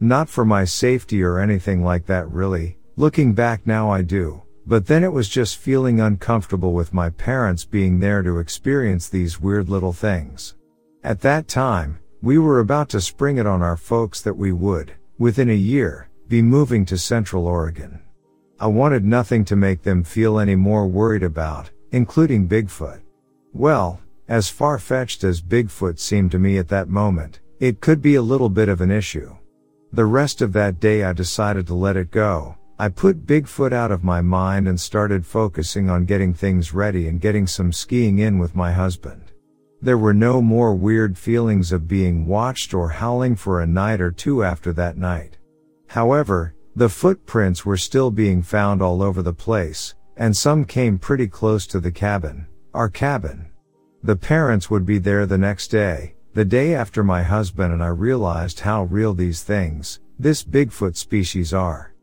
[0.00, 4.86] Not for my safety or anything like that really, looking back now I do, but
[4.86, 9.68] then it was just feeling uncomfortable with my parents being there to experience these weird
[9.68, 10.56] little things.
[11.04, 14.92] At that time, we were about to spring it on our folks that we would,
[15.18, 18.02] within a year, be moving to Central Oregon.
[18.58, 23.00] I wanted nothing to make them feel any more worried about, including Bigfoot.
[23.52, 28.22] Well, as far-fetched as Bigfoot seemed to me at that moment, it could be a
[28.22, 29.34] little bit of an issue.
[29.92, 32.56] The rest of that day I decided to let it go.
[32.78, 37.20] I put Bigfoot out of my mind and started focusing on getting things ready and
[37.20, 39.32] getting some skiing in with my husband.
[39.80, 44.10] There were no more weird feelings of being watched or howling for a night or
[44.10, 45.38] two after that night.
[45.86, 51.26] However, the footprints were still being found all over the place, and some came pretty
[51.26, 53.46] close to the cabin, our cabin.
[54.02, 57.88] The parents would be there the next day, the day after my husband and I
[57.88, 61.94] realized how real these things, this Bigfoot species are.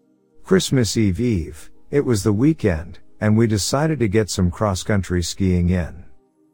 [0.43, 5.69] Christmas Eve Eve, it was the weekend, and we decided to get some cross-country skiing
[5.69, 6.03] in.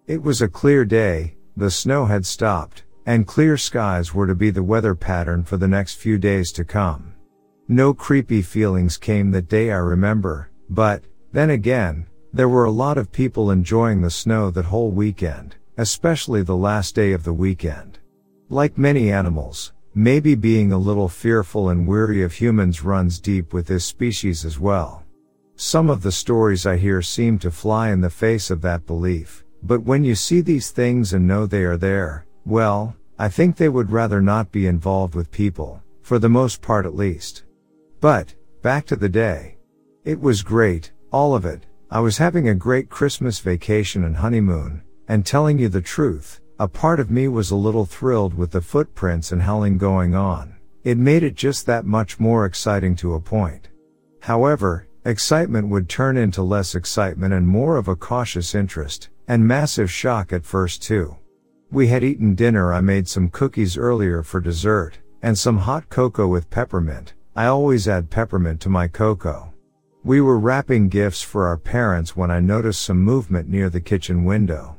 [0.06, 4.52] It was a clear day, the snow had stopped, and clear skies were to be
[4.52, 7.16] the weather pattern for the next few days to come.
[7.68, 12.98] No creepy feelings came that day I remember, but, then again, there were a lot
[12.98, 18.00] of people enjoying the snow that whole weekend, especially the last day of the weekend.
[18.50, 23.68] Like many animals, maybe being a little fearful and weary of humans runs deep with
[23.68, 25.04] this species as well.
[25.56, 29.44] Some of the stories I hear seem to fly in the face of that belief,
[29.64, 33.70] but when you see these things and know they are there, well, I think they
[33.70, 37.44] would rather not be involved with people, for the most part at least.
[38.00, 39.58] But, back to the day.
[40.04, 41.68] It was great, all of it.
[41.94, 46.66] I was having a great Christmas vacation and honeymoon, and telling you the truth, a
[46.66, 50.56] part of me was a little thrilled with the footprints and howling going on.
[50.86, 53.68] It made it just that much more exciting to a point.
[54.22, 59.92] However, excitement would turn into less excitement and more of a cautious interest, and massive
[59.92, 61.18] shock at first too.
[61.72, 66.30] We had eaten dinner I made some cookies earlier for dessert, and some hot cocoa
[66.30, 69.51] with peppermint, I always add peppermint to my cocoa.
[70.04, 74.26] We were wrapping gifts for our parents when I noticed some movement near the kitchen
[74.26, 74.78] window.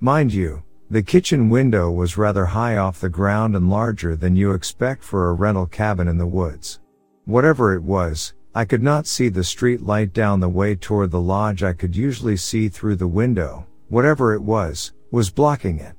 [0.00, 4.52] Mind you, The kitchen window was rather high off the ground and larger than you
[4.52, 6.80] expect for a rental cabin in the woods.
[7.26, 11.20] Whatever it was, I could not see the street light down the way toward the
[11.20, 13.66] lodge I could usually see through the window.
[13.88, 15.94] Whatever it was, was blocking it.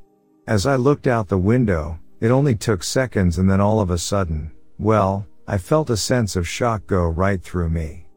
[0.48, 3.98] As I looked out the window, it only took seconds and then all of a
[4.00, 8.08] sudden, well, I felt a sense of shock go right through me.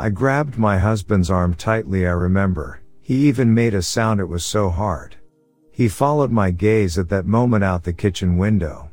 [0.00, 4.42] I grabbed my husband's arm tightly I remember, he even made a sound it was
[4.42, 5.16] so hard.
[5.72, 8.90] He followed my gaze at that moment out the kitchen window.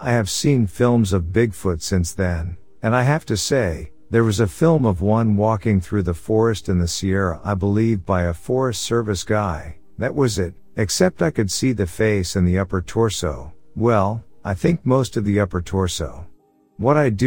[0.00, 4.40] I have seen films of Bigfoot since then, and I have to say, there was
[4.40, 8.32] a film of one walking through the forest in the Sierra, I believe by a
[8.32, 9.76] Forest Service guy.
[9.98, 13.52] That was it, except I could see the face and the upper torso.
[13.74, 16.26] Well, I think most of the upper torso.
[16.78, 17.26] What I do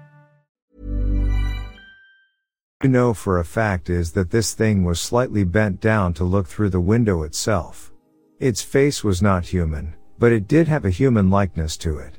[2.83, 6.47] You know for a fact is that this thing was slightly bent down to look
[6.47, 7.93] through the window itself.
[8.39, 12.17] Its face was not human, but it did have a human likeness to it.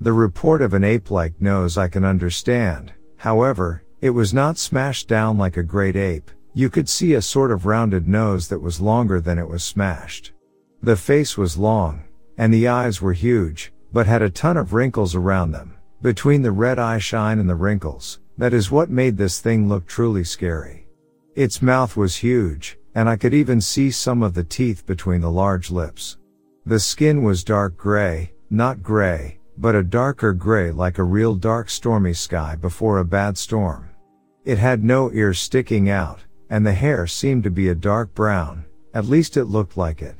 [0.00, 5.38] The report of an ape-like nose I can understand, however, it was not smashed down
[5.38, 9.18] like a great ape, you could see a sort of rounded nose that was longer
[9.18, 10.32] than it was smashed.
[10.82, 12.04] The face was long,
[12.36, 15.78] and the eyes were huge, but had a ton of wrinkles around them.
[16.02, 19.86] Between the red eye shine and the wrinkles, that is what made this thing look
[19.86, 20.86] truly scary.
[21.34, 25.30] Its mouth was huge, and I could even see some of the teeth between the
[25.30, 26.18] large lips.
[26.66, 31.70] The skin was dark gray, not gray, but a darker gray like a real dark
[31.70, 33.90] stormy sky before a bad storm.
[34.44, 36.20] It had no ears sticking out,
[36.50, 38.64] and the hair seemed to be a dark brown,
[38.94, 40.16] at least it looked like it.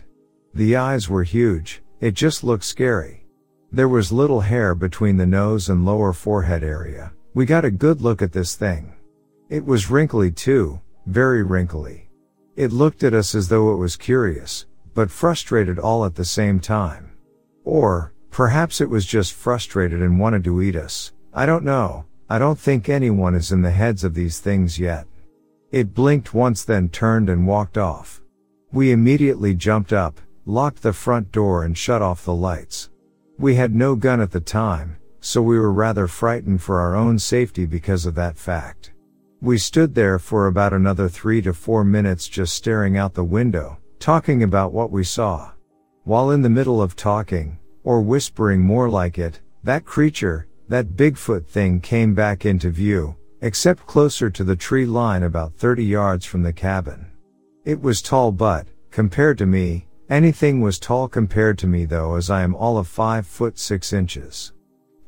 [0.54, 3.26] The eyes were huge, it just looked scary.
[3.70, 8.02] There was little hair between the nose and lower forehead area, we got a good
[8.02, 8.92] look at this thing.
[9.48, 12.10] It was wrinkly too, very wrinkly.
[12.56, 16.60] It looked at us as though it was curious, but frustrated all at the same
[16.60, 17.12] time.
[17.64, 21.12] Or, perhaps it was just frustrated and wanted to eat us.
[21.32, 22.04] I don't know.
[22.28, 25.06] I don't think anyone is in the heads of these things yet.
[25.70, 28.20] It blinked once then turned and walked off.
[28.72, 32.90] We immediately jumped up, locked the front door and shut off the lights.
[33.38, 37.16] We had no gun at the time, so we were rather frightened for our own
[37.16, 38.92] safety because of that fact.
[39.40, 43.78] We stood there for about another three to four minutes just staring out the window,
[44.00, 45.52] talking about what we saw.
[46.02, 51.46] While in the middle of talking, or whispering more like it, that creature, that Bigfoot
[51.46, 56.42] thing came back into view, except closer to the tree line about 30 yards from
[56.42, 57.06] the cabin.
[57.64, 62.28] It was tall but, compared to me, anything was tall compared to me though as
[62.28, 64.52] I am all of 5 foot 6 inches.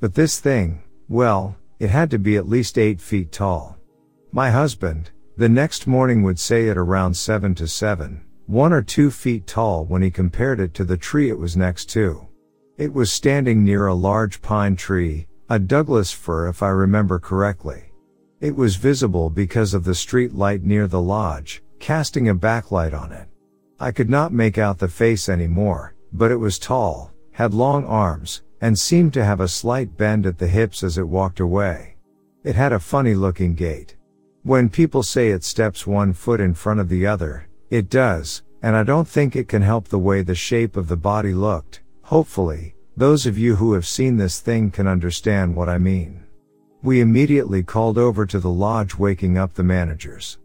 [0.00, 3.78] But this thing, well, it had to be at least 8 feet tall.
[4.32, 9.10] My husband, the next morning would say it around 7 to 7, 1 or 2
[9.10, 12.26] feet tall when he compared it to the tree it was next to.
[12.76, 17.92] It was standing near a large pine tree, a Douglas fir if I remember correctly.
[18.40, 23.12] It was visible because of the street light near the lodge, casting a backlight on
[23.12, 23.28] it.
[23.80, 28.42] I could not make out the face anymore, but it was tall, had long arms,
[28.64, 31.96] and seemed to have a slight bend at the hips as it walked away.
[32.44, 33.94] It had a funny looking gait.
[34.42, 38.74] When people say it steps one foot in front of the other, it does, and
[38.74, 41.82] I don't think it can help the way the shape of the body looked.
[42.04, 46.24] Hopefully, those of you who have seen this thing can understand what I mean.
[46.82, 50.38] We immediately called over to the lodge waking up the managers.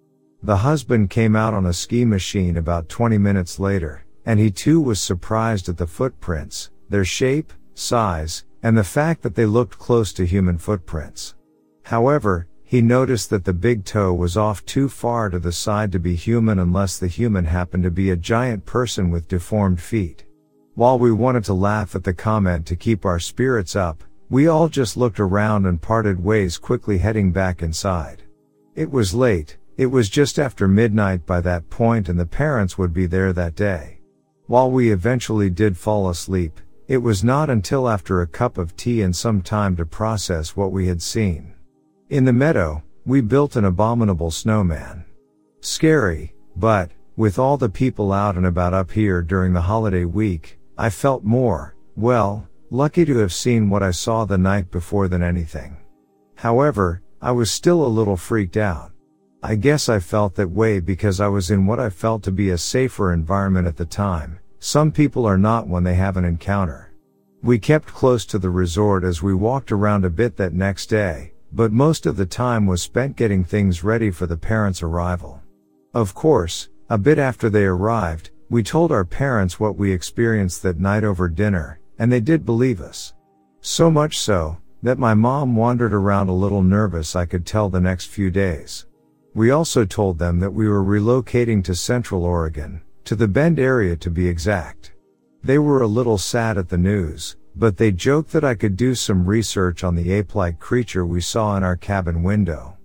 [0.43, 4.81] The husband came out on a ski machine about 20 minutes later, and he too
[4.81, 10.13] was surprised at the footprints, their shape, size, and the fact that they looked close
[10.13, 11.35] to human footprints.
[11.83, 15.99] However, he noticed that the big toe was off too far to the side to
[15.99, 20.25] be human unless the human happened to be a giant person with deformed feet.
[20.75, 24.69] While we wanted to laugh at the comment to keep our spirits up, we all
[24.69, 28.21] just looked around and parted ways quickly heading back inside.
[28.75, 32.93] It was late, it was just after midnight by that point and the parents would
[32.93, 33.99] be there that day.
[34.45, 36.59] While we eventually did fall asleep,
[36.89, 40.71] it was not until after a cup of tea and some time to process what
[40.71, 41.53] we had seen.
[42.09, 45.05] In the meadow, we built an abominable snowman.
[45.61, 50.57] Scary, but, with all the people out and about up here during the holiday week,
[50.79, 55.21] I felt more, well, lucky to have seen what I saw the night before than
[55.21, 55.77] anything.
[56.37, 58.93] However, I was still a little freaked out.
[59.43, 62.49] I guess I felt that way because I was in what I felt to be
[62.49, 64.39] a safer environment at the time.
[64.59, 66.91] Some people are not when they have an encounter.
[67.41, 71.31] We kept close to the resort as we walked around a bit that next day,
[71.53, 75.41] but most of the time was spent getting things ready for the parents' arrival.
[75.93, 80.79] Of course, a bit after they arrived, we told our parents what we experienced that
[80.79, 83.13] night over dinner, and they did believe us.
[83.61, 87.79] So much so, that my mom wandered around a little nervous I could tell the
[87.79, 88.85] next few days.
[89.33, 93.95] We also told them that we were relocating to Central Oregon, to the Bend area
[93.95, 94.93] to be exact.
[95.43, 98.93] They were a little sad at the news, but they joked that I could do
[98.93, 102.77] some research on the ape-like creature we saw in our cabin window.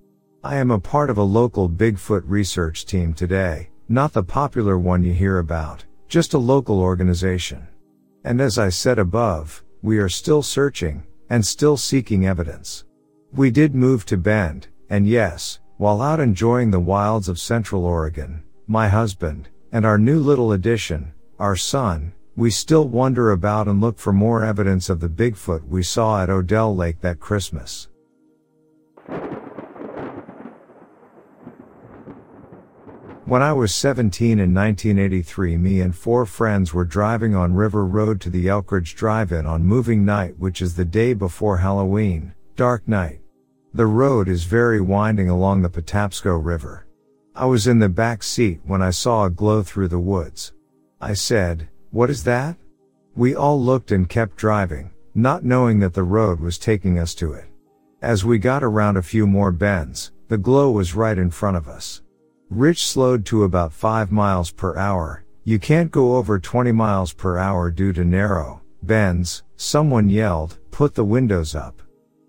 [0.43, 5.05] I am a part of a local Bigfoot research team today, not the popular one
[5.05, 7.69] you hear about, just a local organization.
[8.25, 12.87] And as I said above, we are still searching, and still seeking evidence.
[13.31, 18.43] We did move to Bend, and yes, while out enjoying the wilds of Central Oregon,
[18.67, 23.99] my husband, and our new little addition, our son, we still wonder about and look
[23.99, 27.89] for more evidence of the Bigfoot we saw at Odell Lake that Christmas.
[33.25, 38.21] When I was 17 in 1983, me and four friends were driving on River Road
[38.21, 43.19] to the Elkridge Drive-In on moving night, which is the day before Halloween, dark night.
[43.73, 46.84] The road is very winding along the Patapsco River.
[47.37, 50.53] I was in the back seat when I saw a glow through the woods.
[51.01, 52.57] I said, what is that?
[53.17, 57.33] We all looked and kept driving, not knowing that the road was taking us to
[57.33, 57.47] it.
[58.03, 61.67] As we got around a few more bends, the glow was right in front of
[61.67, 62.03] us.
[62.51, 65.25] Rich slowed to about 5 miles per hour.
[65.43, 69.43] You can't go over 20 miles per hour due to narrow bends.
[69.57, 71.83] Someone yelled, put the windows up.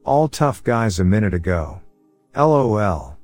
[0.03, 1.79] All tough guys a minute ago.
[2.35, 3.17] LOL.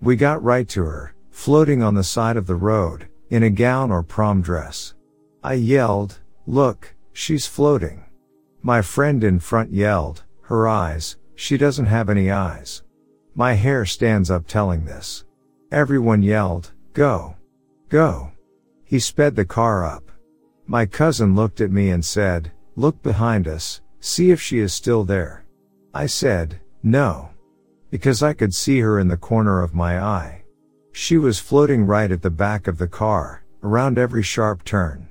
[0.00, 3.92] We got right to her, floating on the side of the road, in a gown
[3.92, 4.94] or prom dress.
[5.44, 6.18] I yelled,
[6.48, 8.04] look, she's floating.
[8.60, 12.82] My friend in front yelled, her eyes, she doesn't have any eyes.
[13.36, 15.24] My hair stands up telling this.
[15.70, 17.36] Everyone yelled, go.
[17.88, 18.32] Go.
[18.84, 20.10] He sped the car up.
[20.66, 25.04] My cousin looked at me and said, look behind us, see if she is still
[25.04, 25.46] there.
[25.94, 27.30] I said, no.
[27.92, 30.42] Because I could see her in the corner of my eye.
[31.00, 35.08] She was floating right at the back of the car, around every sharp turn.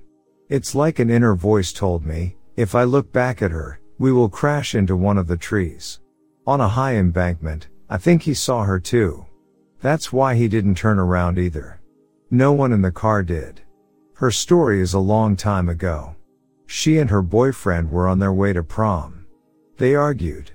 [0.50, 4.28] It's like an inner voice told me, if I look back at her, we will
[4.28, 6.02] crash into one of the trees.
[6.46, 9.26] On a high embankment, I think he saw her too.
[9.80, 11.80] That's why he didn't turn around either.
[12.30, 13.62] No one in the car did.
[14.16, 16.18] Her story is a long time ago.
[16.66, 19.26] She and her boyfriend were on their way to prom.
[19.78, 20.52] They argued.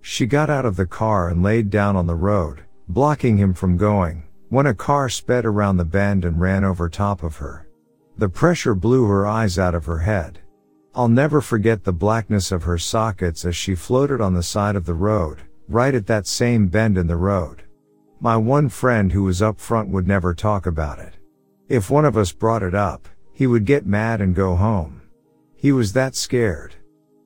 [0.00, 3.76] She got out of the car and laid down on the road, blocking him from
[3.76, 7.68] going, when a car sped around the bend and ran over top of her.
[8.18, 10.40] The pressure blew her eyes out of her head.
[10.94, 14.86] I'll never forget the blackness of her sockets as she floated on the side of
[14.86, 17.62] the road, right at that same bend in the road.
[18.20, 21.14] My one friend who was up front would never talk about it.
[21.68, 25.02] If one of us brought it up, he would get mad and go home.
[25.54, 26.74] He was that scared.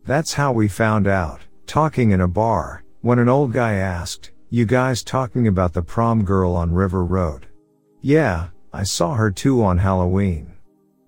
[0.05, 4.65] That's how we found out, talking in a bar, when an old guy asked, you
[4.65, 7.47] guys talking about the prom girl on River Road?
[8.01, 10.55] Yeah, I saw her too on Halloween.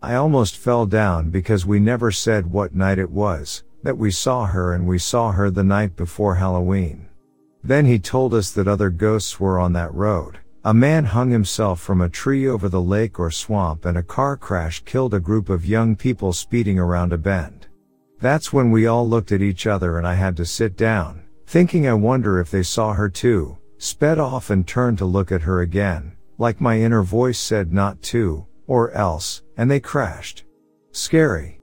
[0.00, 4.46] I almost fell down because we never said what night it was, that we saw
[4.46, 7.08] her and we saw her the night before Halloween.
[7.64, 10.38] Then he told us that other ghosts were on that road.
[10.64, 14.36] A man hung himself from a tree over the lake or swamp and a car
[14.36, 17.66] crash killed a group of young people speeding around a bend.
[18.20, 21.86] That's when we all looked at each other and I had to sit down, thinking
[21.86, 25.60] I wonder if they saw her too, sped off and turned to look at her
[25.60, 30.44] again, like my inner voice said not to, or else, and they crashed.
[30.92, 31.60] Scary.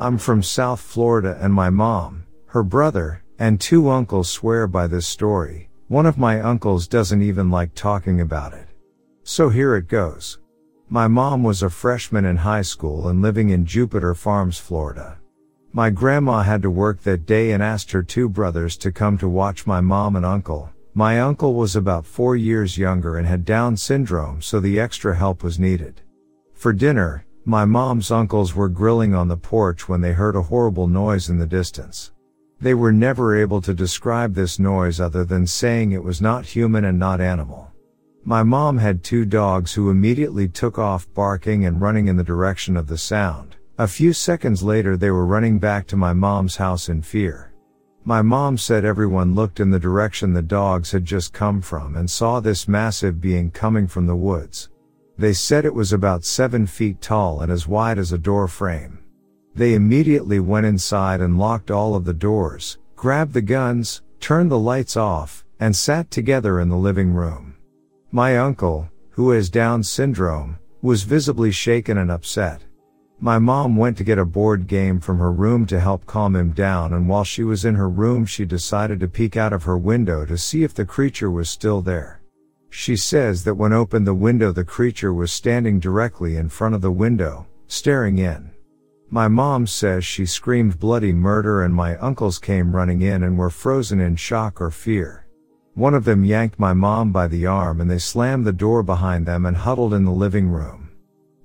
[0.00, 5.06] I'm from South Florida and my mom, her brother, and two uncles swear by this
[5.06, 5.68] story.
[5.88, 8.68] One of my uncles doesn't even like talking about it.
[9.22, 10.38] So here it goes.
[10.88, 15.18] My mom was a freshman in high school and living in Jupiter Farms, Florida.
[15.72, 19.28] My grandma had to work that day and asked her two brothers to come to
[19.28, 20.70] watch my mom and uncle.
[20.94, 25.42] My uncle was about four years younger and had Down syndrome so the extra help
[25.42, 26.02] was needed.
[26.54, 30.86] For dinner, my mom's uncles were grilling on the porch when they heard a horrible
[30.86, 32.12] noise in the distance.
[32.60, 36.84] They were never able to describe this noise other than saying it was not human
[36.84, 37.72] and not animal.
[38.28, 42.76] My mom had two dogs who immediately took off barking and running in the direction
[42.76, 43.54] of the sound.
[43.78, 47.52] A few seconds later they were running back to my mom's house in fear.
[48.04, 52.10] My mom said everyone looked in the direction the dogs had just come from and
[52.10, 54.70] saw this massive being coming from the woods.
[55.16, 58.98] They said it was about seven feet tall and as wide as a door frame.
[59.54, 64.58] They immediately went inside and locked all of the doors, grabbed the guns, turned the
[64.58, 67.45] lights off, and sat together in the living room.
[68.12, 72.62] My uncle, who has Down syndrome, was visibly shaken and upset.
[73.18, 76.52] My mom went to get a board game from her room to help calm him
[76.52, 79.76] down and while she was in her room she decided to peek out of her
[79.76, 82.20] window to see if the creature was still there.
[82.68, 86.82] She says that when opened the window the creature was standing directly in front of
[86.82, 88.50] the window, staring in.
[89.10, 93.50] My mom says she screamed bloody murder and my uncles came running in and were
[93.50, 95.25] frozen in shock or fear.
[95.76, 99.26] One of them yanked my mom by the arm and they slammed the door behind
[99.26, 100.88] them and huddled in the living room.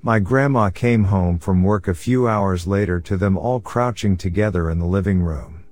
[0.02, 4.70] My grandma came home from work a few hours later to them all crouching together
[4.70, 5.66] in the living room.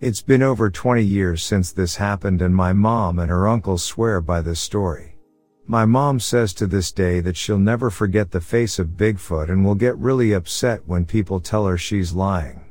[0.00, 4.22] It's been over 20 years since this happened and my mom and her uncle swear
[4.22, 5.18] by this story.
[5.66, 9.62] My mom says to this day that she'll never forget the face of Bigfoot and
[9.62, 12.64] will get really upset when people tell her she's lying.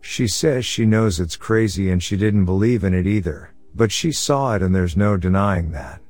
[0.00, 3.52] She says she knows it's crazy and she didn't believe in it either.
[3.78, 6.00] But she saw it and there's no denying that.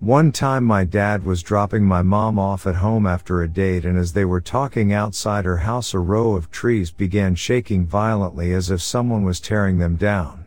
[0.00, 3.96] One time my dad was dropping my mom off at home after a date and
[3.96, 8.72] as they were talking outside her house a row of trees began shaking violently as
[8.72, 10.44] if someone was tearing them down.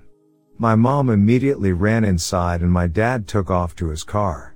[0.57, 4.53] My mom immediately ran inside and my dad took off to his car.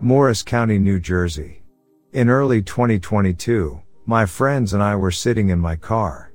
[0.00, 1.62] Morris County, New Jersey.
[2.14, 6.29] In early 2022, my friends and I were sitting in my car.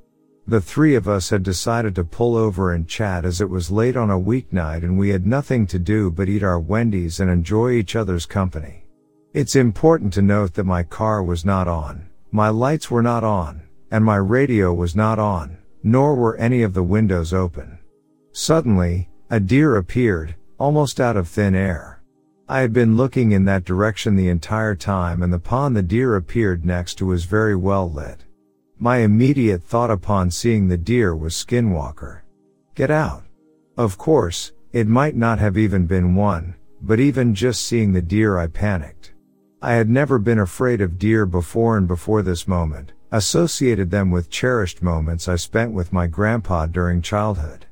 [0.47, 3.97] The three of us had decided to pull over and chat as it was late
[3.97, 7.71] on a weeknight and we had nothing to do but eat our Wendy's and enjoy
[7.71, 8.85] each other's company.
[9.33, 13.63] It's important to note that my car was not on, my lights were not on,
[13.89, 17.79] and my radio was not on, nor were any of the windows open.
[18.31, 22.03] Suddenly, a deer appeared, almost out of thin air.
[22.47, 26.15] I had been looking in that direction the entire time and the pond the deer
[26.15, 28.24] appeared next to was very well lit.
[28.77, 32.21] My immediate thought upon seeing the deer was Skinwalker.
[32.75, 33.23] Get out.
[33.77, 38.37] Of course, it might not have even been one, but even just seeing the deer
[38.37, 39.13] I panicked.
[39.61, 44.29] I had never been afraid of deer before and before this moment, associated them with
[44.29, 47.65] cherished moments I spent with my grandpa during childhood.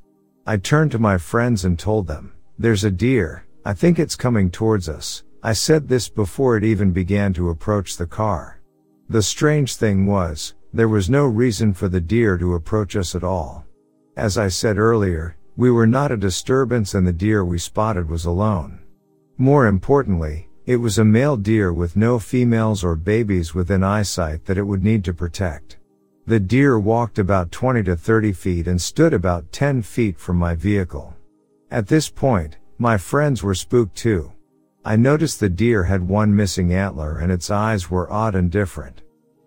[0.48, 4.50] I turned to my friends and told them, there's a deer, I think it's coming
[4.50, 5.24] towards us.
[5.44, 8.62] I said this before it even began to approach the car.
[9.10, 13.24] The strange thing was, there was no reason for the deer to approach us at
[13.24, 13.64] all.
[14.18, 18.26] As I said earlier, we were not a disturbance and the deer we spotted was
[18.26, 18.80] alone.
[19.38, 24.58] More importantly, it was a male deer with no females or babies within eyesight that
[24.58, 25.78] it would need to protect.
[26.26, 30.56] The deer walked about 20 to 30 feet and stood about 10 feet from my
[30.56, 31.14] vehicle.
[31.70, 34.32] At this point, my friends were spooked too.
[34.84, 39.03] I noticed the deer had one missing antler and its eyes were odd and different.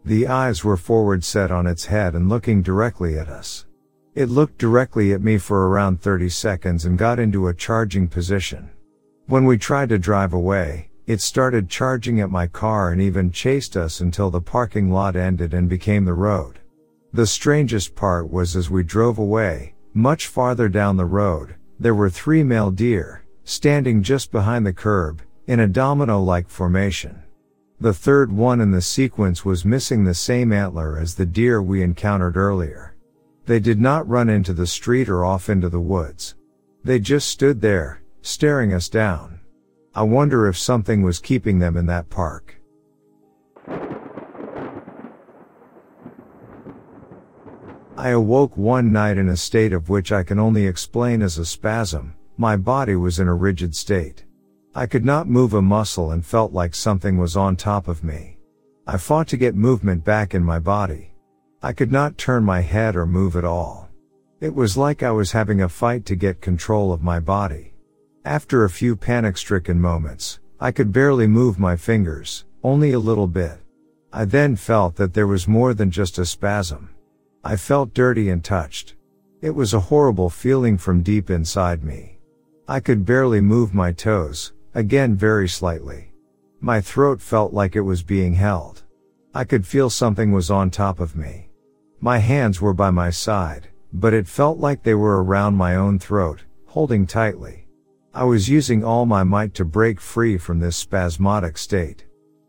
[0.06, 3.66] The eyes were forward set on its head and looking directly at us.
[4.14, 8.70] It looked directly at me for around 30 seconds and got into a charging position.
[9.26, 13.76] When we tried to drive away, it started charging at my car and even chased
[13.76, 16.60] us until the parking lot ended and became the road.
[17.12, 22.10] The strangest part was as we drove away, much farther down the road, there were
[22.10, 27.24] three male deer, standing just behind the curb, in a domino-like formation.
[27.78, 31.82] The third one in the sequence was missing the same antler as the deer we
[31.82, 32.96] encountered earlier.
[33.44, 36.34] They did not run into the street or off into the woods.
[36.82, 39.40] They just stood there, staring us down.
[39.94, 42.60] I wonder if something was keeping them in that park.
[47.98, 51.46] I awoke one night in a state of which I can only explain as a
[51.46, 52.14] spasm.
[52.36, 54.25] My body was in a rigid state.
[54.76, 58.36] I could not move a muscle and felt like something was on top of me.
[58.86, 61.14] I fought to get movement back in my body.
[61.62, 63.88] I could not turn my head or move at all.
[64.38, 67.72] It was like I was having a fight to get control of my body.
[68.26, 73.28] After a few panic stricken moments, I could barely move my fingers, only a little
[73.28, 73.58] bit.
[74.12, 76.90] I then felt that there was more than just a spasm.
[77.42, 78.94] I felt dirty and touched.
[79.40, 82.18] It was a horrible feeling from deep inside me.
[82.68, 86.12] I could barely move my toes, Again very slightly.
[86.60, 88.82] My throat felt like it was being held.
[89.34, 91.48] I could feel something was on top of me.
[91.98, 95.98] My hands were by my side, but it felt like they were around my own
[95.98, 97.68] throat, holding tightly.
[98.12, 102.04] I was using all my might to break free from this spasmodic state.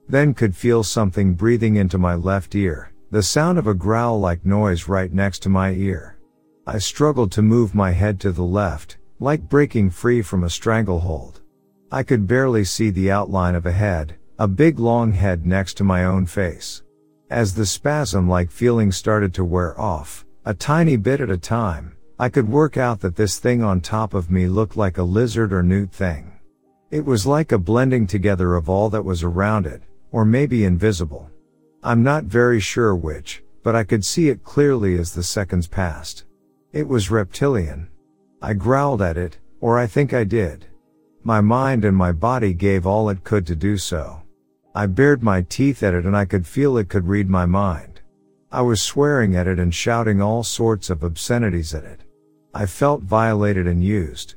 [0.10, 4.46] Then could feel something breathing into my left ear, the sound of a growl like
[4.46, 6.18] noise right next to my ear.
[6.66, 11.37] I struggled to move my head to the left, like breaking free from a stranglehold.
[11.90, 15.86] I could barely see the outline of a head, a big long head next to
[15.86, 16.84] my own face.
[17.30, 21.96] As the spasm like feeling started to wear off, a tiny bit at a time,
[22.20, 25.54] I could work out that this thing on top of me looked like a lizard
[25.54, 26.34] or newt thing.
[26.92, 29.82] It was like a blending together of all that was around it,
[30.12, 31.30] or maybe invisible.
[31.84, 36.26] I'm not very sure which, but I could see it clearly as the seconds passed.
[36.74, 37.88] It was reptilian.
[38.42, 40.66] I growled at it, or I think I did.
[41.28, 44.22] My mind and my body gave all it could to do so.
[44.74, 48.00] I bared my teeth at it and I could feel it could read my mind.
[48.50, 52.00] I was swearing at it and shouting all sorts of obscenities at it.
[52.54, 54.36] I felt violated and used.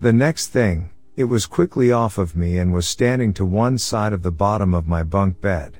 [0.00, 4.12] The next thing, it was quickly off of me and was standing to one side
[4.12, 5.78] of the bottom of my bunk bed.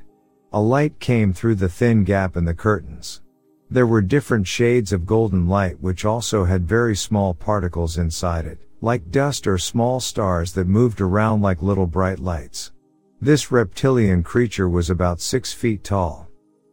[0.53, 3.21] A light came through the thin gap in the curtains.
[3.69, 8.61] There were different shades of golden light which also had very small particles inside it,
[8.83, 12.73] like dust or small stars that moved around like little bright lights.
[13.21, 16.29] This reptilian creature was about six feet tall.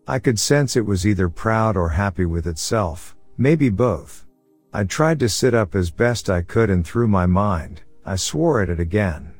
[0.07, 4.25] I could sense it was either proud or happy with itself, maybe both.
[4.73, 8.59] I tried to sit up as best I could and through my mind, I swore
[8.63, 9.35] at it again.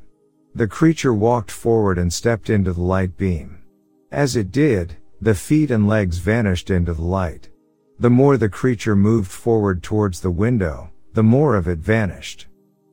[0.54, 3.64] The creature walked forward and stepped into the light beam.
[4.12, 7.50] As it did, the feet and legs vanished into the light.
[7.98, 12.46] The more the creature moved forward towards the window, the more of it vanished.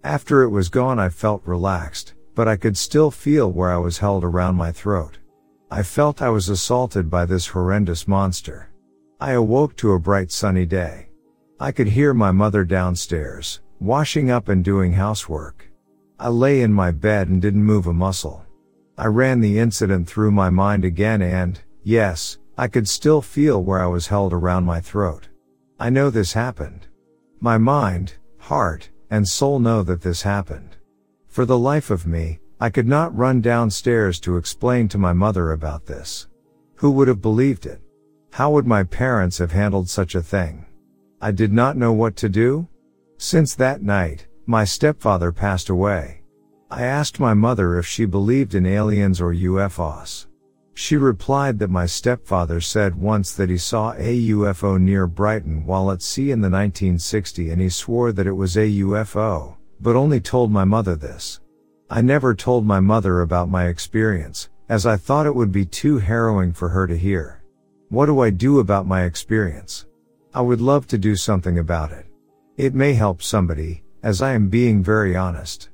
[0.06, 3.98] After it was gone I felt relaxed, but I could still feel where I was
[3.98, 5.18] held around my throat.
[5.68, 8.70] I felt I was assaulted by this horrendous monster.
[9.20, 11.08] I awoke to a bright sunny day.
[11.58, 15.68] I could hear my mother downstairs, washing up and doing housework.
[16.20, 18.46] I lay in my bed and didn't move a muscle.
[18.96, 23.80] I ran the incident through my mind again and, yes, I could still feel where
[23.82, 25.26] I was held around my throat.
[25.80, 26.86] I know this happened.
[27.40, 30.76] My mind, heart, and soul know that this happened.
[31.28, 35.52] For the life of me, I could not run downstairs to explain to my mother
[35.52, 36.28] about this.
[36.76, 37.80] Who would have believed it?
[38.32, 40.66] How would my parents have handled such a thing?
[41.20, 42.68] I did not know what to do.
[43.18, 46.22] Since that night, my stepfather passed away.
[46.70, 50.26] I asked my mother if she believed in aliens or UFOs.
[50.78, 55.90] She replied that my stepfather said once that he saw a UFO near Brighton while
[55.90, 60.20] at sea in the 1960 and he swore that it was a UFO, but only
[60.20, 61.40] told my mother this.
[61.88, 65.96] I never told my mother about my experience, as I thought it would be too
[65.96, 67.42] harrowing for her to hear.
[67.88, 69.86] What do I do about my experience?
[70.34, 72.04] I would love to do something about it.
[72.58, 75.70] It may help somebody, as I am being very honest.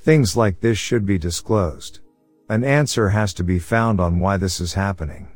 [0.00, 2.00] Things like this should be disclosed.
[2.48, 5.28] An answer has to be found on why this is happening.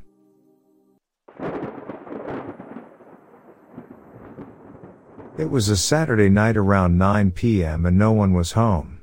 [5.37, 7.87] It was a Saturday night around 9 p.m.
[7.87, 9.01] and no one was home.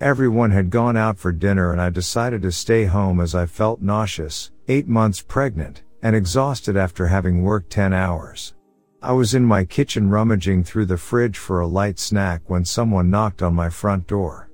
[0.00, 3.80] Everyone had gone out for dinner and I decided to stay home as I felt
[3.80, 8.54] nauseous, eight months pregnant, and exhausted after having worked 10 hours.
[9.02, 13.10] I was in my kitchen rummaging through the fridge for a light snack when someone
[13.10, 14.47] knocked on my front door.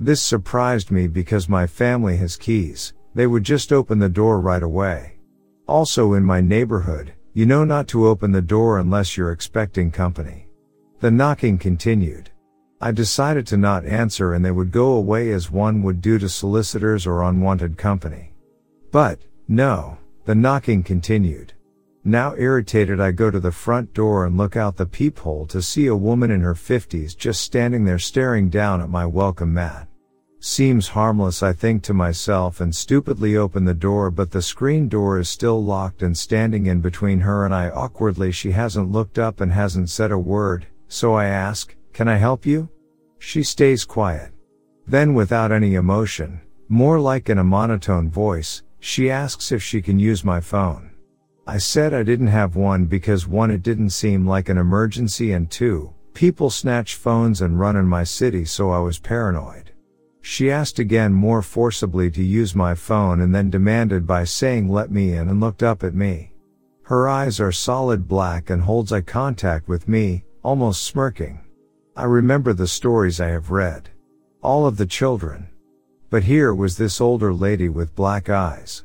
[0.00, 2.92] This surprised me because my family has keys.
[3.14, 5.18] They would just open the door right away.
[5.66, 10.46] Also in my neighborhood, you know not to open the door unless you're expecting company.
[11.00, 12.30] The knocking continued.
[12.80, 16.28] I decided to not answer and they would go away as one would do to
[16.28, 18.34] solicitors or unwanted company.
[18.92, 19.18] But,
[19.48, 21.54] no, the knocking continued.
[22.04, 25.88] Now irritated I go to the front door and look out the peephole to see
[25.88, 29.87] a woman in her fifties just standing there staring down at my welcome mat.
[30.40, 35.18] Seems harmless I think to myself and stupidly open the door but the screen door
[35.18, 39.40] is still locked and standing in between her and I awkwardly she hasn't looked up
[39.40, 42.68] and hasn't said a word, so I ask, can I help you?
[43.18, 44.30] She stays quiet.
[44.86, 49.98] Then without any emotion, more like in a monotone voice, she asks if she can
[49.98, 50.90] use my phone.
[51.48, 55.50] I said I didn't have one because one it didn't seem like an emergency and
[55.50, 59.67] two, people snatch phones and run in my city so I was paranoid.
[60.20, 64.90] She asked again more forcibly to use my phone and then demanded by saying let
[64.90, 66.32] me in and looked up at me.
[66.82, 71.40] Her eyes are solid black and holds eye contact with me, almost smirking.
[71.96, 73.90] I remember the stories I have read.
[74.42, 75.48] All of the children.
[76.10, 78.84] But here was this older lady with black eyes.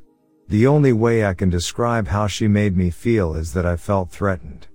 [0.49, 4.11] The only way I can describe how she made me feel is that I felt
[4.11, 4.67] threatened.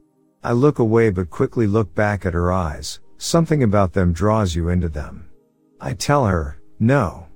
[0.42, 4.70] I look away but quickly look back at her eyes, something about them draws you
[4.70, 5.27] into them.
[5.80, 7.26] I tell her, no.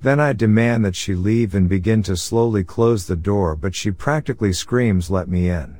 [0.00, 3.90] Then I demand that she leave and begin to slowly close the door but she
[3.90, 5.78] practically screams let me in.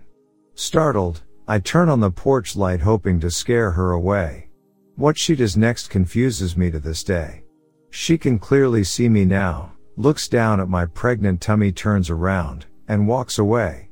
[0.55, 4.49] Startled, I turn on the porch light hoping to scare her away.
[4.97, 7.45] What she does next confuses me to this day.
[7.91, 13.07] She can clearly see me now, looks down at my pregnant tummy turns around, and
[13.07, 13.91] walks away.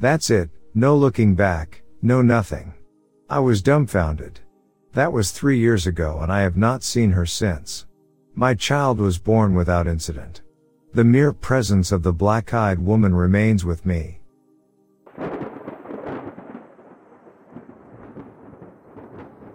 [0.00, 2.72] That's it, no looking back, no nothing.
[3.28, 4.40] I was dumbfounded.
[4.96, 7.84] That was three years ago and I have not seen her since.
[8.34, 10.40] My child was born without incident.
[10.94, 14.20] The mere presence of the black-eyed woman remains with me.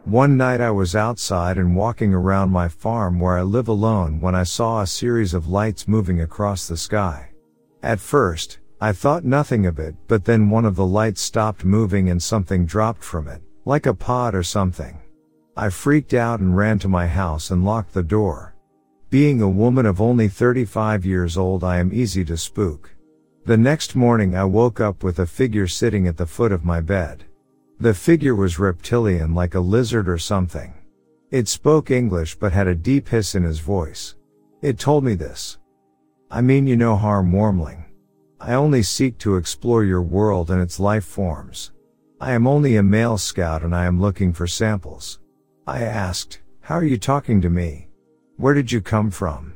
[0.06, 4.36] One night I was outside and walking around my farm where I live alone when
[4.36, 7.32] I saw a series of lights moving across the sky.
[7.82, 12.12] At first, I thought nothing of it, but then one of the lights stopped moving
[12.12, 15.00] and something dropped from it, like a pod or something.
[15.58, 18.56] I freaked out and ran to my house and locked the door.
[19.10, 22.96] Being a woman of only 35 years old, I am easy to spook.
[23.46, 26.80] The next morning I woke up with a figure sitting at the foot of my
[26.80, 27.26] bed.
[27.80, 30.74] The figure was reptilian like a lizard or something.
[31.32, 34.16] It spoke English but had a deep hiss in his voice.
[34.62, 35.58] It told me this.
[36.30, 37.84] I mean you no harm warmling.
[38.40, 41.72] I only seek to explore your world and its life forms.
[42.22, 45.21] I am only a male scout and I am looking for samples.
[45.72, 47.88] I asked, how are you talking to me?
[48.36, 49.54] Where did you come from?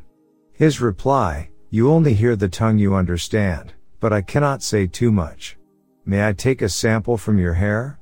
[0.53, 5.57] His reply, you only hear the tongue you understand, but I cannot say too much.
[6.05, 7.99] May I take a sample from your hair?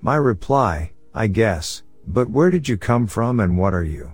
[0.00, 4.12] My reply, I guess, but where did you come from and what are you?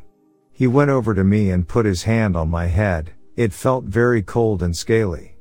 [0.50, 4.22] He went over to me and put his hand on my head, it felt very
[4.22, 5.36] cold and scaly.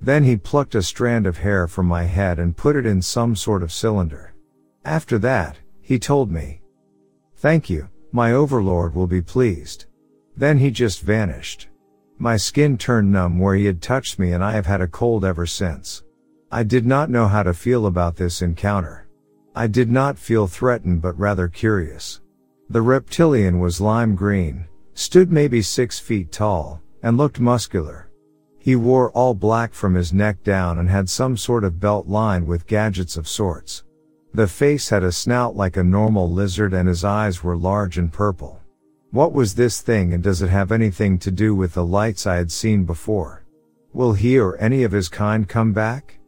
[0.00, 3.34] Then he plucked a strand of hair from my head and put it in some
[3.34, 4.34] sort of cylinder.
[4.84, 6.60] After that, he told me,
[7.36, 9.84] Thank you, my overlord will be pleased.
[10.36, 11.68] Then he just vanished.
[12.18, 15.22] My skin turned numb where he had touched me and I have had a cold
[15.22, 16.02] ever since.
[16.50, 19.06] I did not know how to feel about this encounter.
[19.54, 22.22] I did not feel threatened but rather curious.
[22.70, 28.08] The reptilian was lime green, stood maybe six feet tall, and looked muscular.
[28.58, 32.46] He wore all black from his neck down and had some sort of belt lined
[32.46, 33.84] with gadgets of sorts.
[34.36, 38.12] The face had a snout like a normal lizard and his eyes were large and
[38.12, 38.60] purple.
[39.10, 42.36] What was this thing and does it have anything to do with the lights I
[42.36, 43.46] had seen before?
[43.94, 46.18] Will he or any of his kind come back?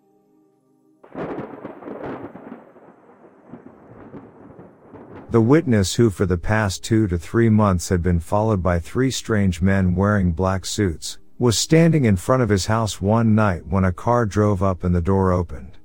[5.30, 9.10] The witness who for the past two to three months had been followed by three
[9.10, 13.84] strange men wearing black suits, was standing in front of his house one night when
[13.84, 15.77] a car drove up and the door opened.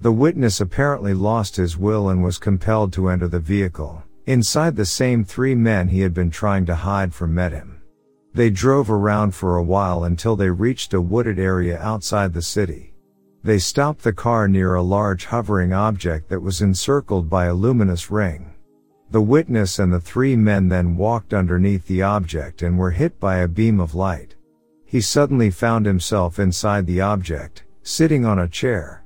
[0.00, 4.04] The witness apparently lost his will and was compelled to enter the vehicle.
[4.26, 7.80] Inside the same three men he had been trying to hide from met him.
[8.32, 12.94] They drove around for a while until they reached a wooded area outside the city.
[13.42, 18.10] They stopped the car near a large hovering object that was encircled by a luminous
[18.10, 18.54] ring.
[19.10, 23.38] The witness and the three men then walked underneath the object and were hit by
[23.38, 24.36] a beam of light.
[24.84, 29.02] He suddenly found himself inside the object, sitting on a chair.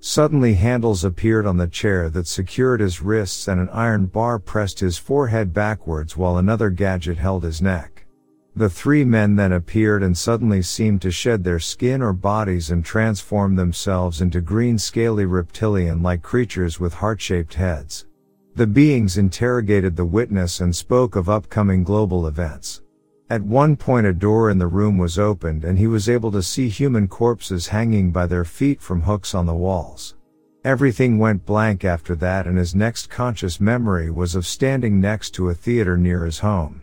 [0.00, 4.80] Suddenly handles appeared on the chair that secured his wrists and an iron bar pressed
[4.80, 8.06] his forehead backwards while another gadget held his neck.
[8.54, 12.84] The three men then appeared and suddenly seemed to shed their skin or bodies and
[12.84, 18.06] transform themselves into green scaly reptilian like creatures with heart-shaped heads.
[18.54, 22.80] The beings interrogated the witness and spoke of upcoming global events.
[23.28, 26.44] At one point a door in the room was opened and he was able to
[26.44, 30.14] see human corpses hanging by their feet from hooks on the walls.
[30.64, 35.48] Everything went blank after that and his next conscious memory was of standing next to
[35.48, 36.82] a theater near his home.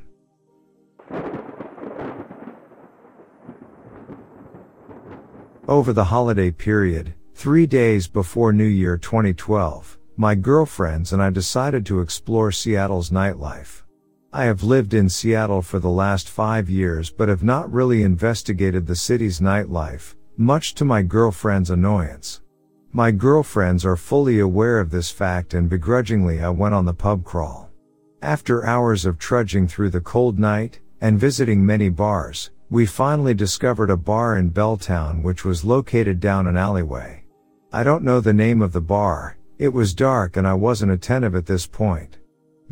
[5.66, 11.86] Over the holiday period, three days before New Year 2012, my girlfriends and I decided
[11.86, 13.83] to explore Seattle's nightlife.
[14.36, 18.88] I have lived in Seattle for the last five years but have not really investigated
[18.88, 22.42] the city's nightlife, much to my girlfriend's annoyance.
[22.92, 27.24] My girlfriends are fully aware of this fact and begrudgingly I went on the pub
[27.24, 27.70] crawl.
[28.24, 33.92] After hours of trudging through the cold night and visiting many bars, we finally discovered
[33.92, 37.24] a bar in Belltown which was located down an alleyway.
[37.72, 41.36] I don't know the name of the bar, it was dark and I wasn't attentive
[41.36, 42.18] at this point.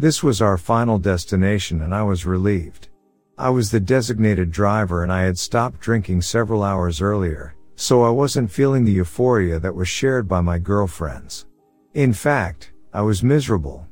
[0.01, 2.89] This was our final destination and I was relieved.
[3.37, 8.09] I was the designated driver and I had stopped drinking several hours earlier, so I
[8.09, 11.45] wasn't feeling the euphoria that was shared by my girlfriends.
[11.93, 13.85] In fact, I was miserable.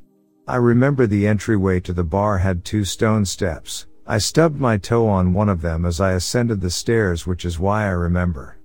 [0.48, 3.86] I remember the entryway to the bar had two stone steps.
[4.08, 7.60] I stubbed my toe on one of them as I ascended the stairs, which is
[7.60, 8.58] why I remember.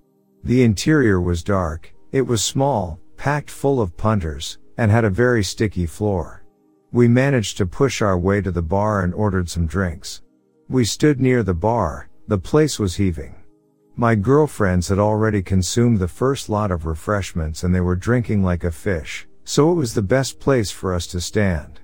[0.45, 5.45] The interior was dark, it was small, packed full of punters, and had a very
[5.45, 6.44] sticky floor.
[6.95, 10.23] We managed to push our way to the bar and ordered some drinks.
[10.69, 13.35] We stood near the bar, the place was heaving.
[13.97, 18.63] My girlfriends had already consumed the first lot of refreshments and they were drinking like
[18.63, 21.81] a fish, so it was the best place for us to stand.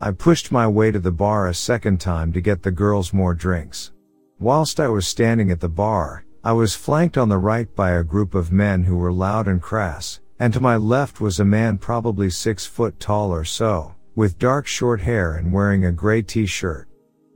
[0.00, 3.34] I pushed my way to the bar a second time to get the girls more
[3.34, 3.90] drinks.
[4.38, 8.04] Whilst I was standing at the bar, I was flanked on the right by a
[8.04, 11.78] group of men who were loud and crass, and to my left was a man
[11.78, 16.88] probably six foot tall or so, with dark short hair and wearing a gray t-shirt.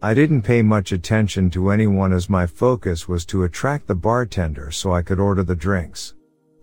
[0.03, 4.71] I didn't pay much attention to anyone as my focus was to attract the bartender
[4.71, 6.15] so I could order the drinks.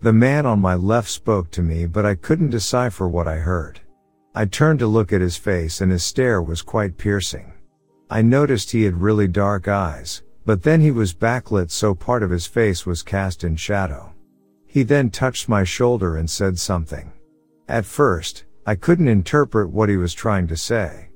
[0.02, 3.80] The man on my left spoke to me but I couldn't decipher what I heard.
[4.34, 7.52] I turned to look at his face and his stare was quite piercing.
[8.10, 12.30] I noticed he had really dark eyes, but then he was backlit so part of
[12.30, 14.12] his face was cast in shadow.
[14.66, 17.12] He then touched my shoulder and said something.
[17.68, 21.10] At first, I couldn't interpret what he was trying to say.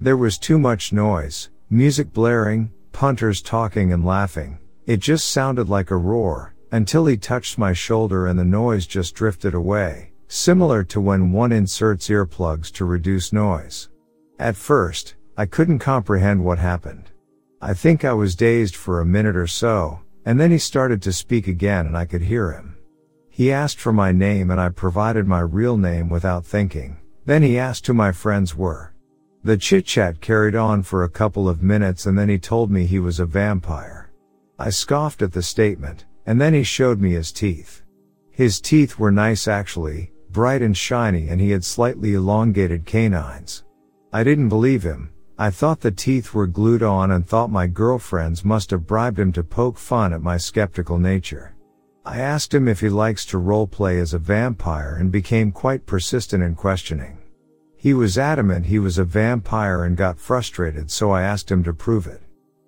[0.00, 4.58] There was too much noise, music blaring, punters talking and laughing.
[4.86, 9.14] It just sounded like a roar, until he touched my shoulder and the noise just
[9.14, 13.90] drifted away, similar to when one inserts earplugs to reduce noise.
[14.38, 17.10] At first, I couldn't comprehend what happened.
[17.60, 21.12] I think I was dazed for a minute or so, and then he started to
[21.12, 22.73] speak again and I could hear him.
[23.36, 26.98] He asked for my name and I provided my real name without thinking.
[27.24, 28.94] Then he asked who my friends were.
[29.42, 32.86] The chit chat carried on for a couple of minutes and then he told me
[32.86, 34.12] he was a vampire.
[34.56, 37.82] I scoffed at the statement, and then he showed me his teeth.
[38.30, 43.64] His teeth were nice actually, bright and shiny and he had slightly elongated canines.
[44.12, 48.44] I didn't believe him, I thought the teeth were glued on and thought my girlfriends
[48.44, 51.53] must have bribed him to poke fun at my skeptical nature.
[52.04, 55.86] I asked him if he likes to role play as a vampire and became quite
[55.86, 57.18] persistent in questioning.
[57.76, 61.72] He was adamant he was a vampire and got frustrated so I asked him to
[61.72, 62.22] prove it.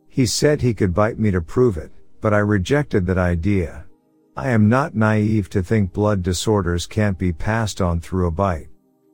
[0.09, 3.85] He said he could bite me to prove it, but I rejected that idea.
[4.37, 8.69] I am not naive to think blood disorders can't be passed on through a bite.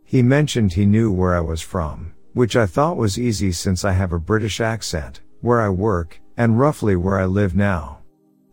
[0.05, 3.93] He mentioned he knew where I was from which I thought was easy since I
[3.93, 7.99] have a British accent, where I work, and roughly where I live now.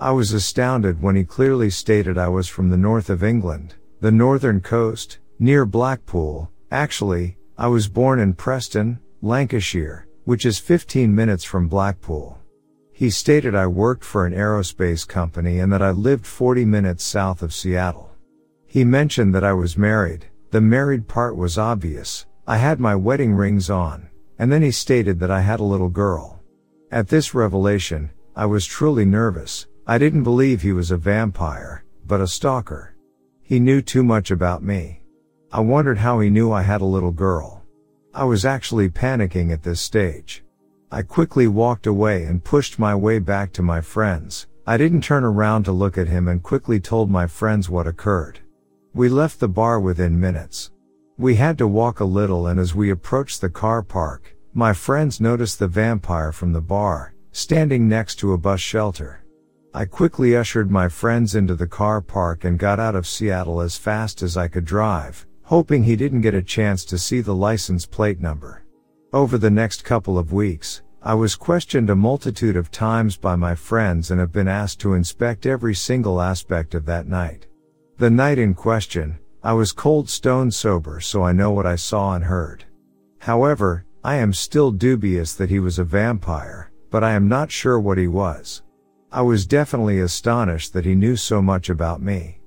[0.01, 4.13] I was astounded when he clearly stated I was from the north of England, the
[4.13, 6.49] northern coast, near Blackpool.
[6.71, 12.37] Actually, I was born in Preston, Lancashire, which is 15 minutes from Blackpool.
[12.93, 17.41] He stated I worked for an aerospace company and that I lived 40 minutes south
[17.41, 18.09] of Seattle.
[18.67, 23.33] He mentioned that I was married, the married part was obvious, I had my wedding
[23.33, 26.41] rings on, and then he stated that I had a little girl.
[26.89, 29.67] At this revelation, I was truly nervous.
[29.89, 32.93] I didn't believe he was a vampire, but a stalker.
[33.41, 35.01] He knew too much about me.
[35.51, 37.63] I wondered how he knew I had a little girl.
[38.13, 40.43] I was actually panicking at this stage.
[40.91, 44.45] I quickly walked away and pushed my way back to my friends.
[44.67, 48.41] I didn't turn around to look at him and quickly told my friends what occurred.
[48.93, 50.69] We left the bar within minutes.
[51.17, 55.19] We had to walk a little and as we approached the car park, my friends
[55.19, 59.18] noticed the vampire from the bar, standing next to a bus shelter.
[59.71, 63.77] I quickly ushered my friends into the car park and got out of Seattle as
[63.77, 67.85] fast as I could drive, hoping he didn't get a chance to see the license
[67.85, 68.63] plate number.
[69.13, 73.53] Over the next couple of weeks, I was questioned a multitude of times by my
[73.53, 77.45] friends and have been asked to inspect every single aspect of that night.
[77.97, 82.15] The night in question, I was cold stone sober so I know what I saw
[82.15, 82.65] and heard.
[83.19, 87.79] However, I am still dubious that he was a vampire, but I am not sure
[87.79, 88.63] what he was.
[89.11, 92.41] I was definitely astonished that he knew so much about me.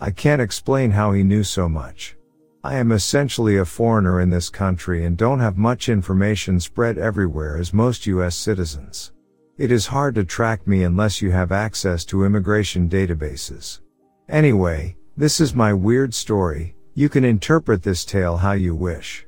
[0.00, 2.16] I can't explain how he knew so much.
[2.64, 7.56] I am essentially a foreigner in this country and don't have much information spread everywhere
[7.56, 9.12] as most US citizens.
[9.58, 13.80] It is hard to track me unless you have access to immigration databases.
[14.28, 19.24] Anyway, this is my weird story, you can interpret this tale how you wish.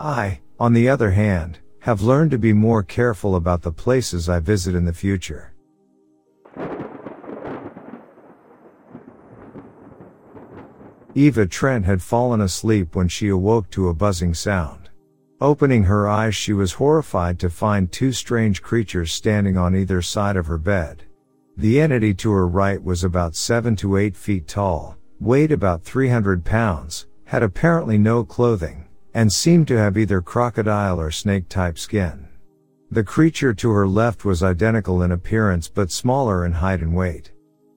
[0.00, 4.40] I, on the other hand, have learned to be more careful about the places I
[4.40, 5.51] visit in the future.
[11.14, 14.88] Eva Trent had fallen asleep when she awoke to a buzzing sound.
[15.42, 20.36] Opening her eyes she was horrified to find two strange creatures standing on either side
[20.36, 21.02] of her bed.
[21.56, 26.44] The entity to her right was about 7 to 8 feet tall, weighed about 300
[26.44, 32.26] pounds, had apparently no clothing, and seemed to have either crocodile or snake type skin.
[32.90, 37.32] The creature to her left was identical in appearance but smaller in height and weight.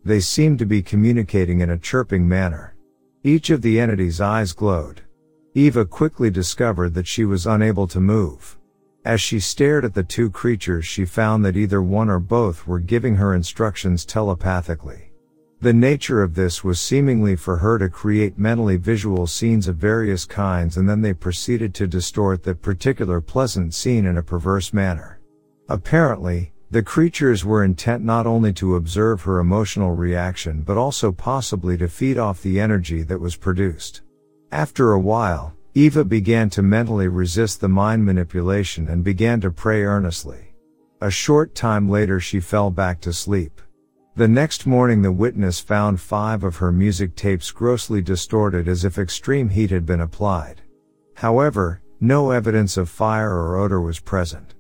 [0.05, 2.74] They seemed to be communicating in a chirping manner.
[3.25, 5.01] Each of the entity's eyes glowed.
[5.55, 8.55] Eva quickly discovered that she was unable to move.
[9.03, 12.77] As she stared at the two creatures she found that either one or both were
[12.77, 15.11] giving her instructions telepathically.
[15.59, 20.23] The nature of this was seemingly for her to create mentally visual scenes of various
[20.25, 25.19] kinds and then they proceeded to distort that particular pleasant scene in a perverse manner.
[25.67, 31.77] Apparently, the creatures were intent not only to observe her emotional reaction but also possibly
[31.77, 34.01] to feed off the energy that was produced.
[34.51, 39.83] After a while, Eva began to mentally resist the mind manipulation and began to pray
[39.83, 40.53] earnestly.
[40.99, 43.61] A short time later she fell back to sleep.
[44.17, 48.97] The next morning the witness found five of her music tapes grossly distorted as if
[48.97, 50.61] extreme heat had been applied.
[51.13, 54.54] However, no evidence of fire or odor was present.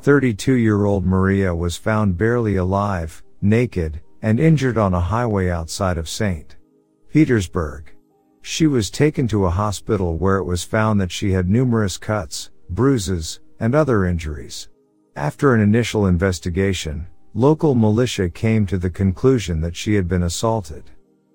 [0.00, 6.56] Thirty-two-year-old Maria was found barely alive, naked, and injured on a highway outside of St.
[7.10, 7.92] Petersburg.
[8.40, 12.50] She was taken to a hospital where it was found that she had numerous cuts,
[12.70, 14.68] bruises, and other injuries.
[15.16, 20.84] After an initial investigation, local militia came to the conclusion that she had been assaulted.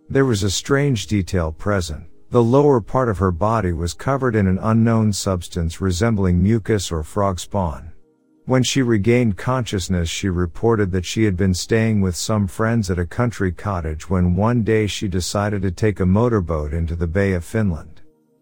[0.09, 2.05] There was a strange detail present.
[2.29, 7.03] The lower part of her body was covered in an unknown substance resembling mucus or
[7.03, 7.92] frog spawn.
[8.45, 12.99] When she regained consciousness, she reported that she had been staying with some friends at
[12.99, 17.31] a country cottage when one day she decided to take a motorboat into the Bay
[17.33, 18.01] of Finland.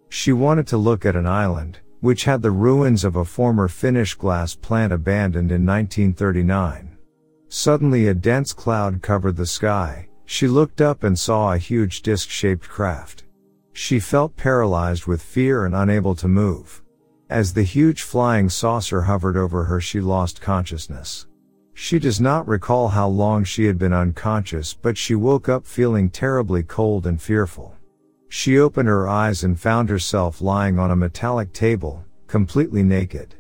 [0.10, 4.16] She wanted to look at an island, which had the ruins of a former Finnish
[4.16, 6.98] glass plant abandoned in 1939.
[7.50, 10.10] Suddenly a dense cloud covered the sky.
[10.26, 13.26] She looked up and saw a huge disc-shaped craft.
[13.74, 16.82] She felt paralyzed with fear and unable to move.
[17.32, 21.28] As the huge flying saucer hovered over her, she lost consciousness.
[21.74, 26.10] She does not recall how long she had been unconscious, but she woke up feeling
[26.10, 27.74] terribly cold and fearful.
[28.28, 33.36] She opened her eyes and found herself lying on a metallic table, completely naked.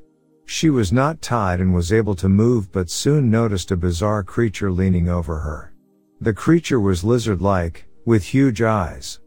[0.45, 4.71] She was not tied and was able to move but soon noticed a bizarre creature
[4.71, 5.73] leaning over her.
[6.21, 9.19] The creature was lizard-like, with huge eyes.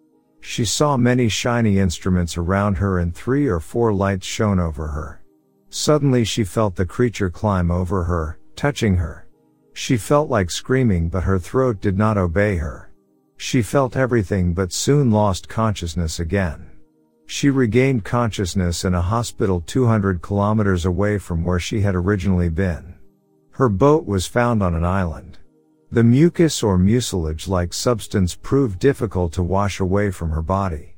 [0.47, 5.23] She saw many shiny instruments around her and three or four lights shone over her.
[5.71, 9.27] Suddenly she felt the creature climb over her, touching her.
[9.73, 12.93] She felt like screaming but her throat did not obey her.
[13.39, 16.71] She felt everything but soon lost consciousness again.
[17.25, 22.97] She regained consciousness in a hospital 200 kilometers away from where she had originally been.
[23.53, 25.39] Her boat was found on an island.
[25.95, 30.94] The mucus or mucilage like substance proved difficult to wash away from her body.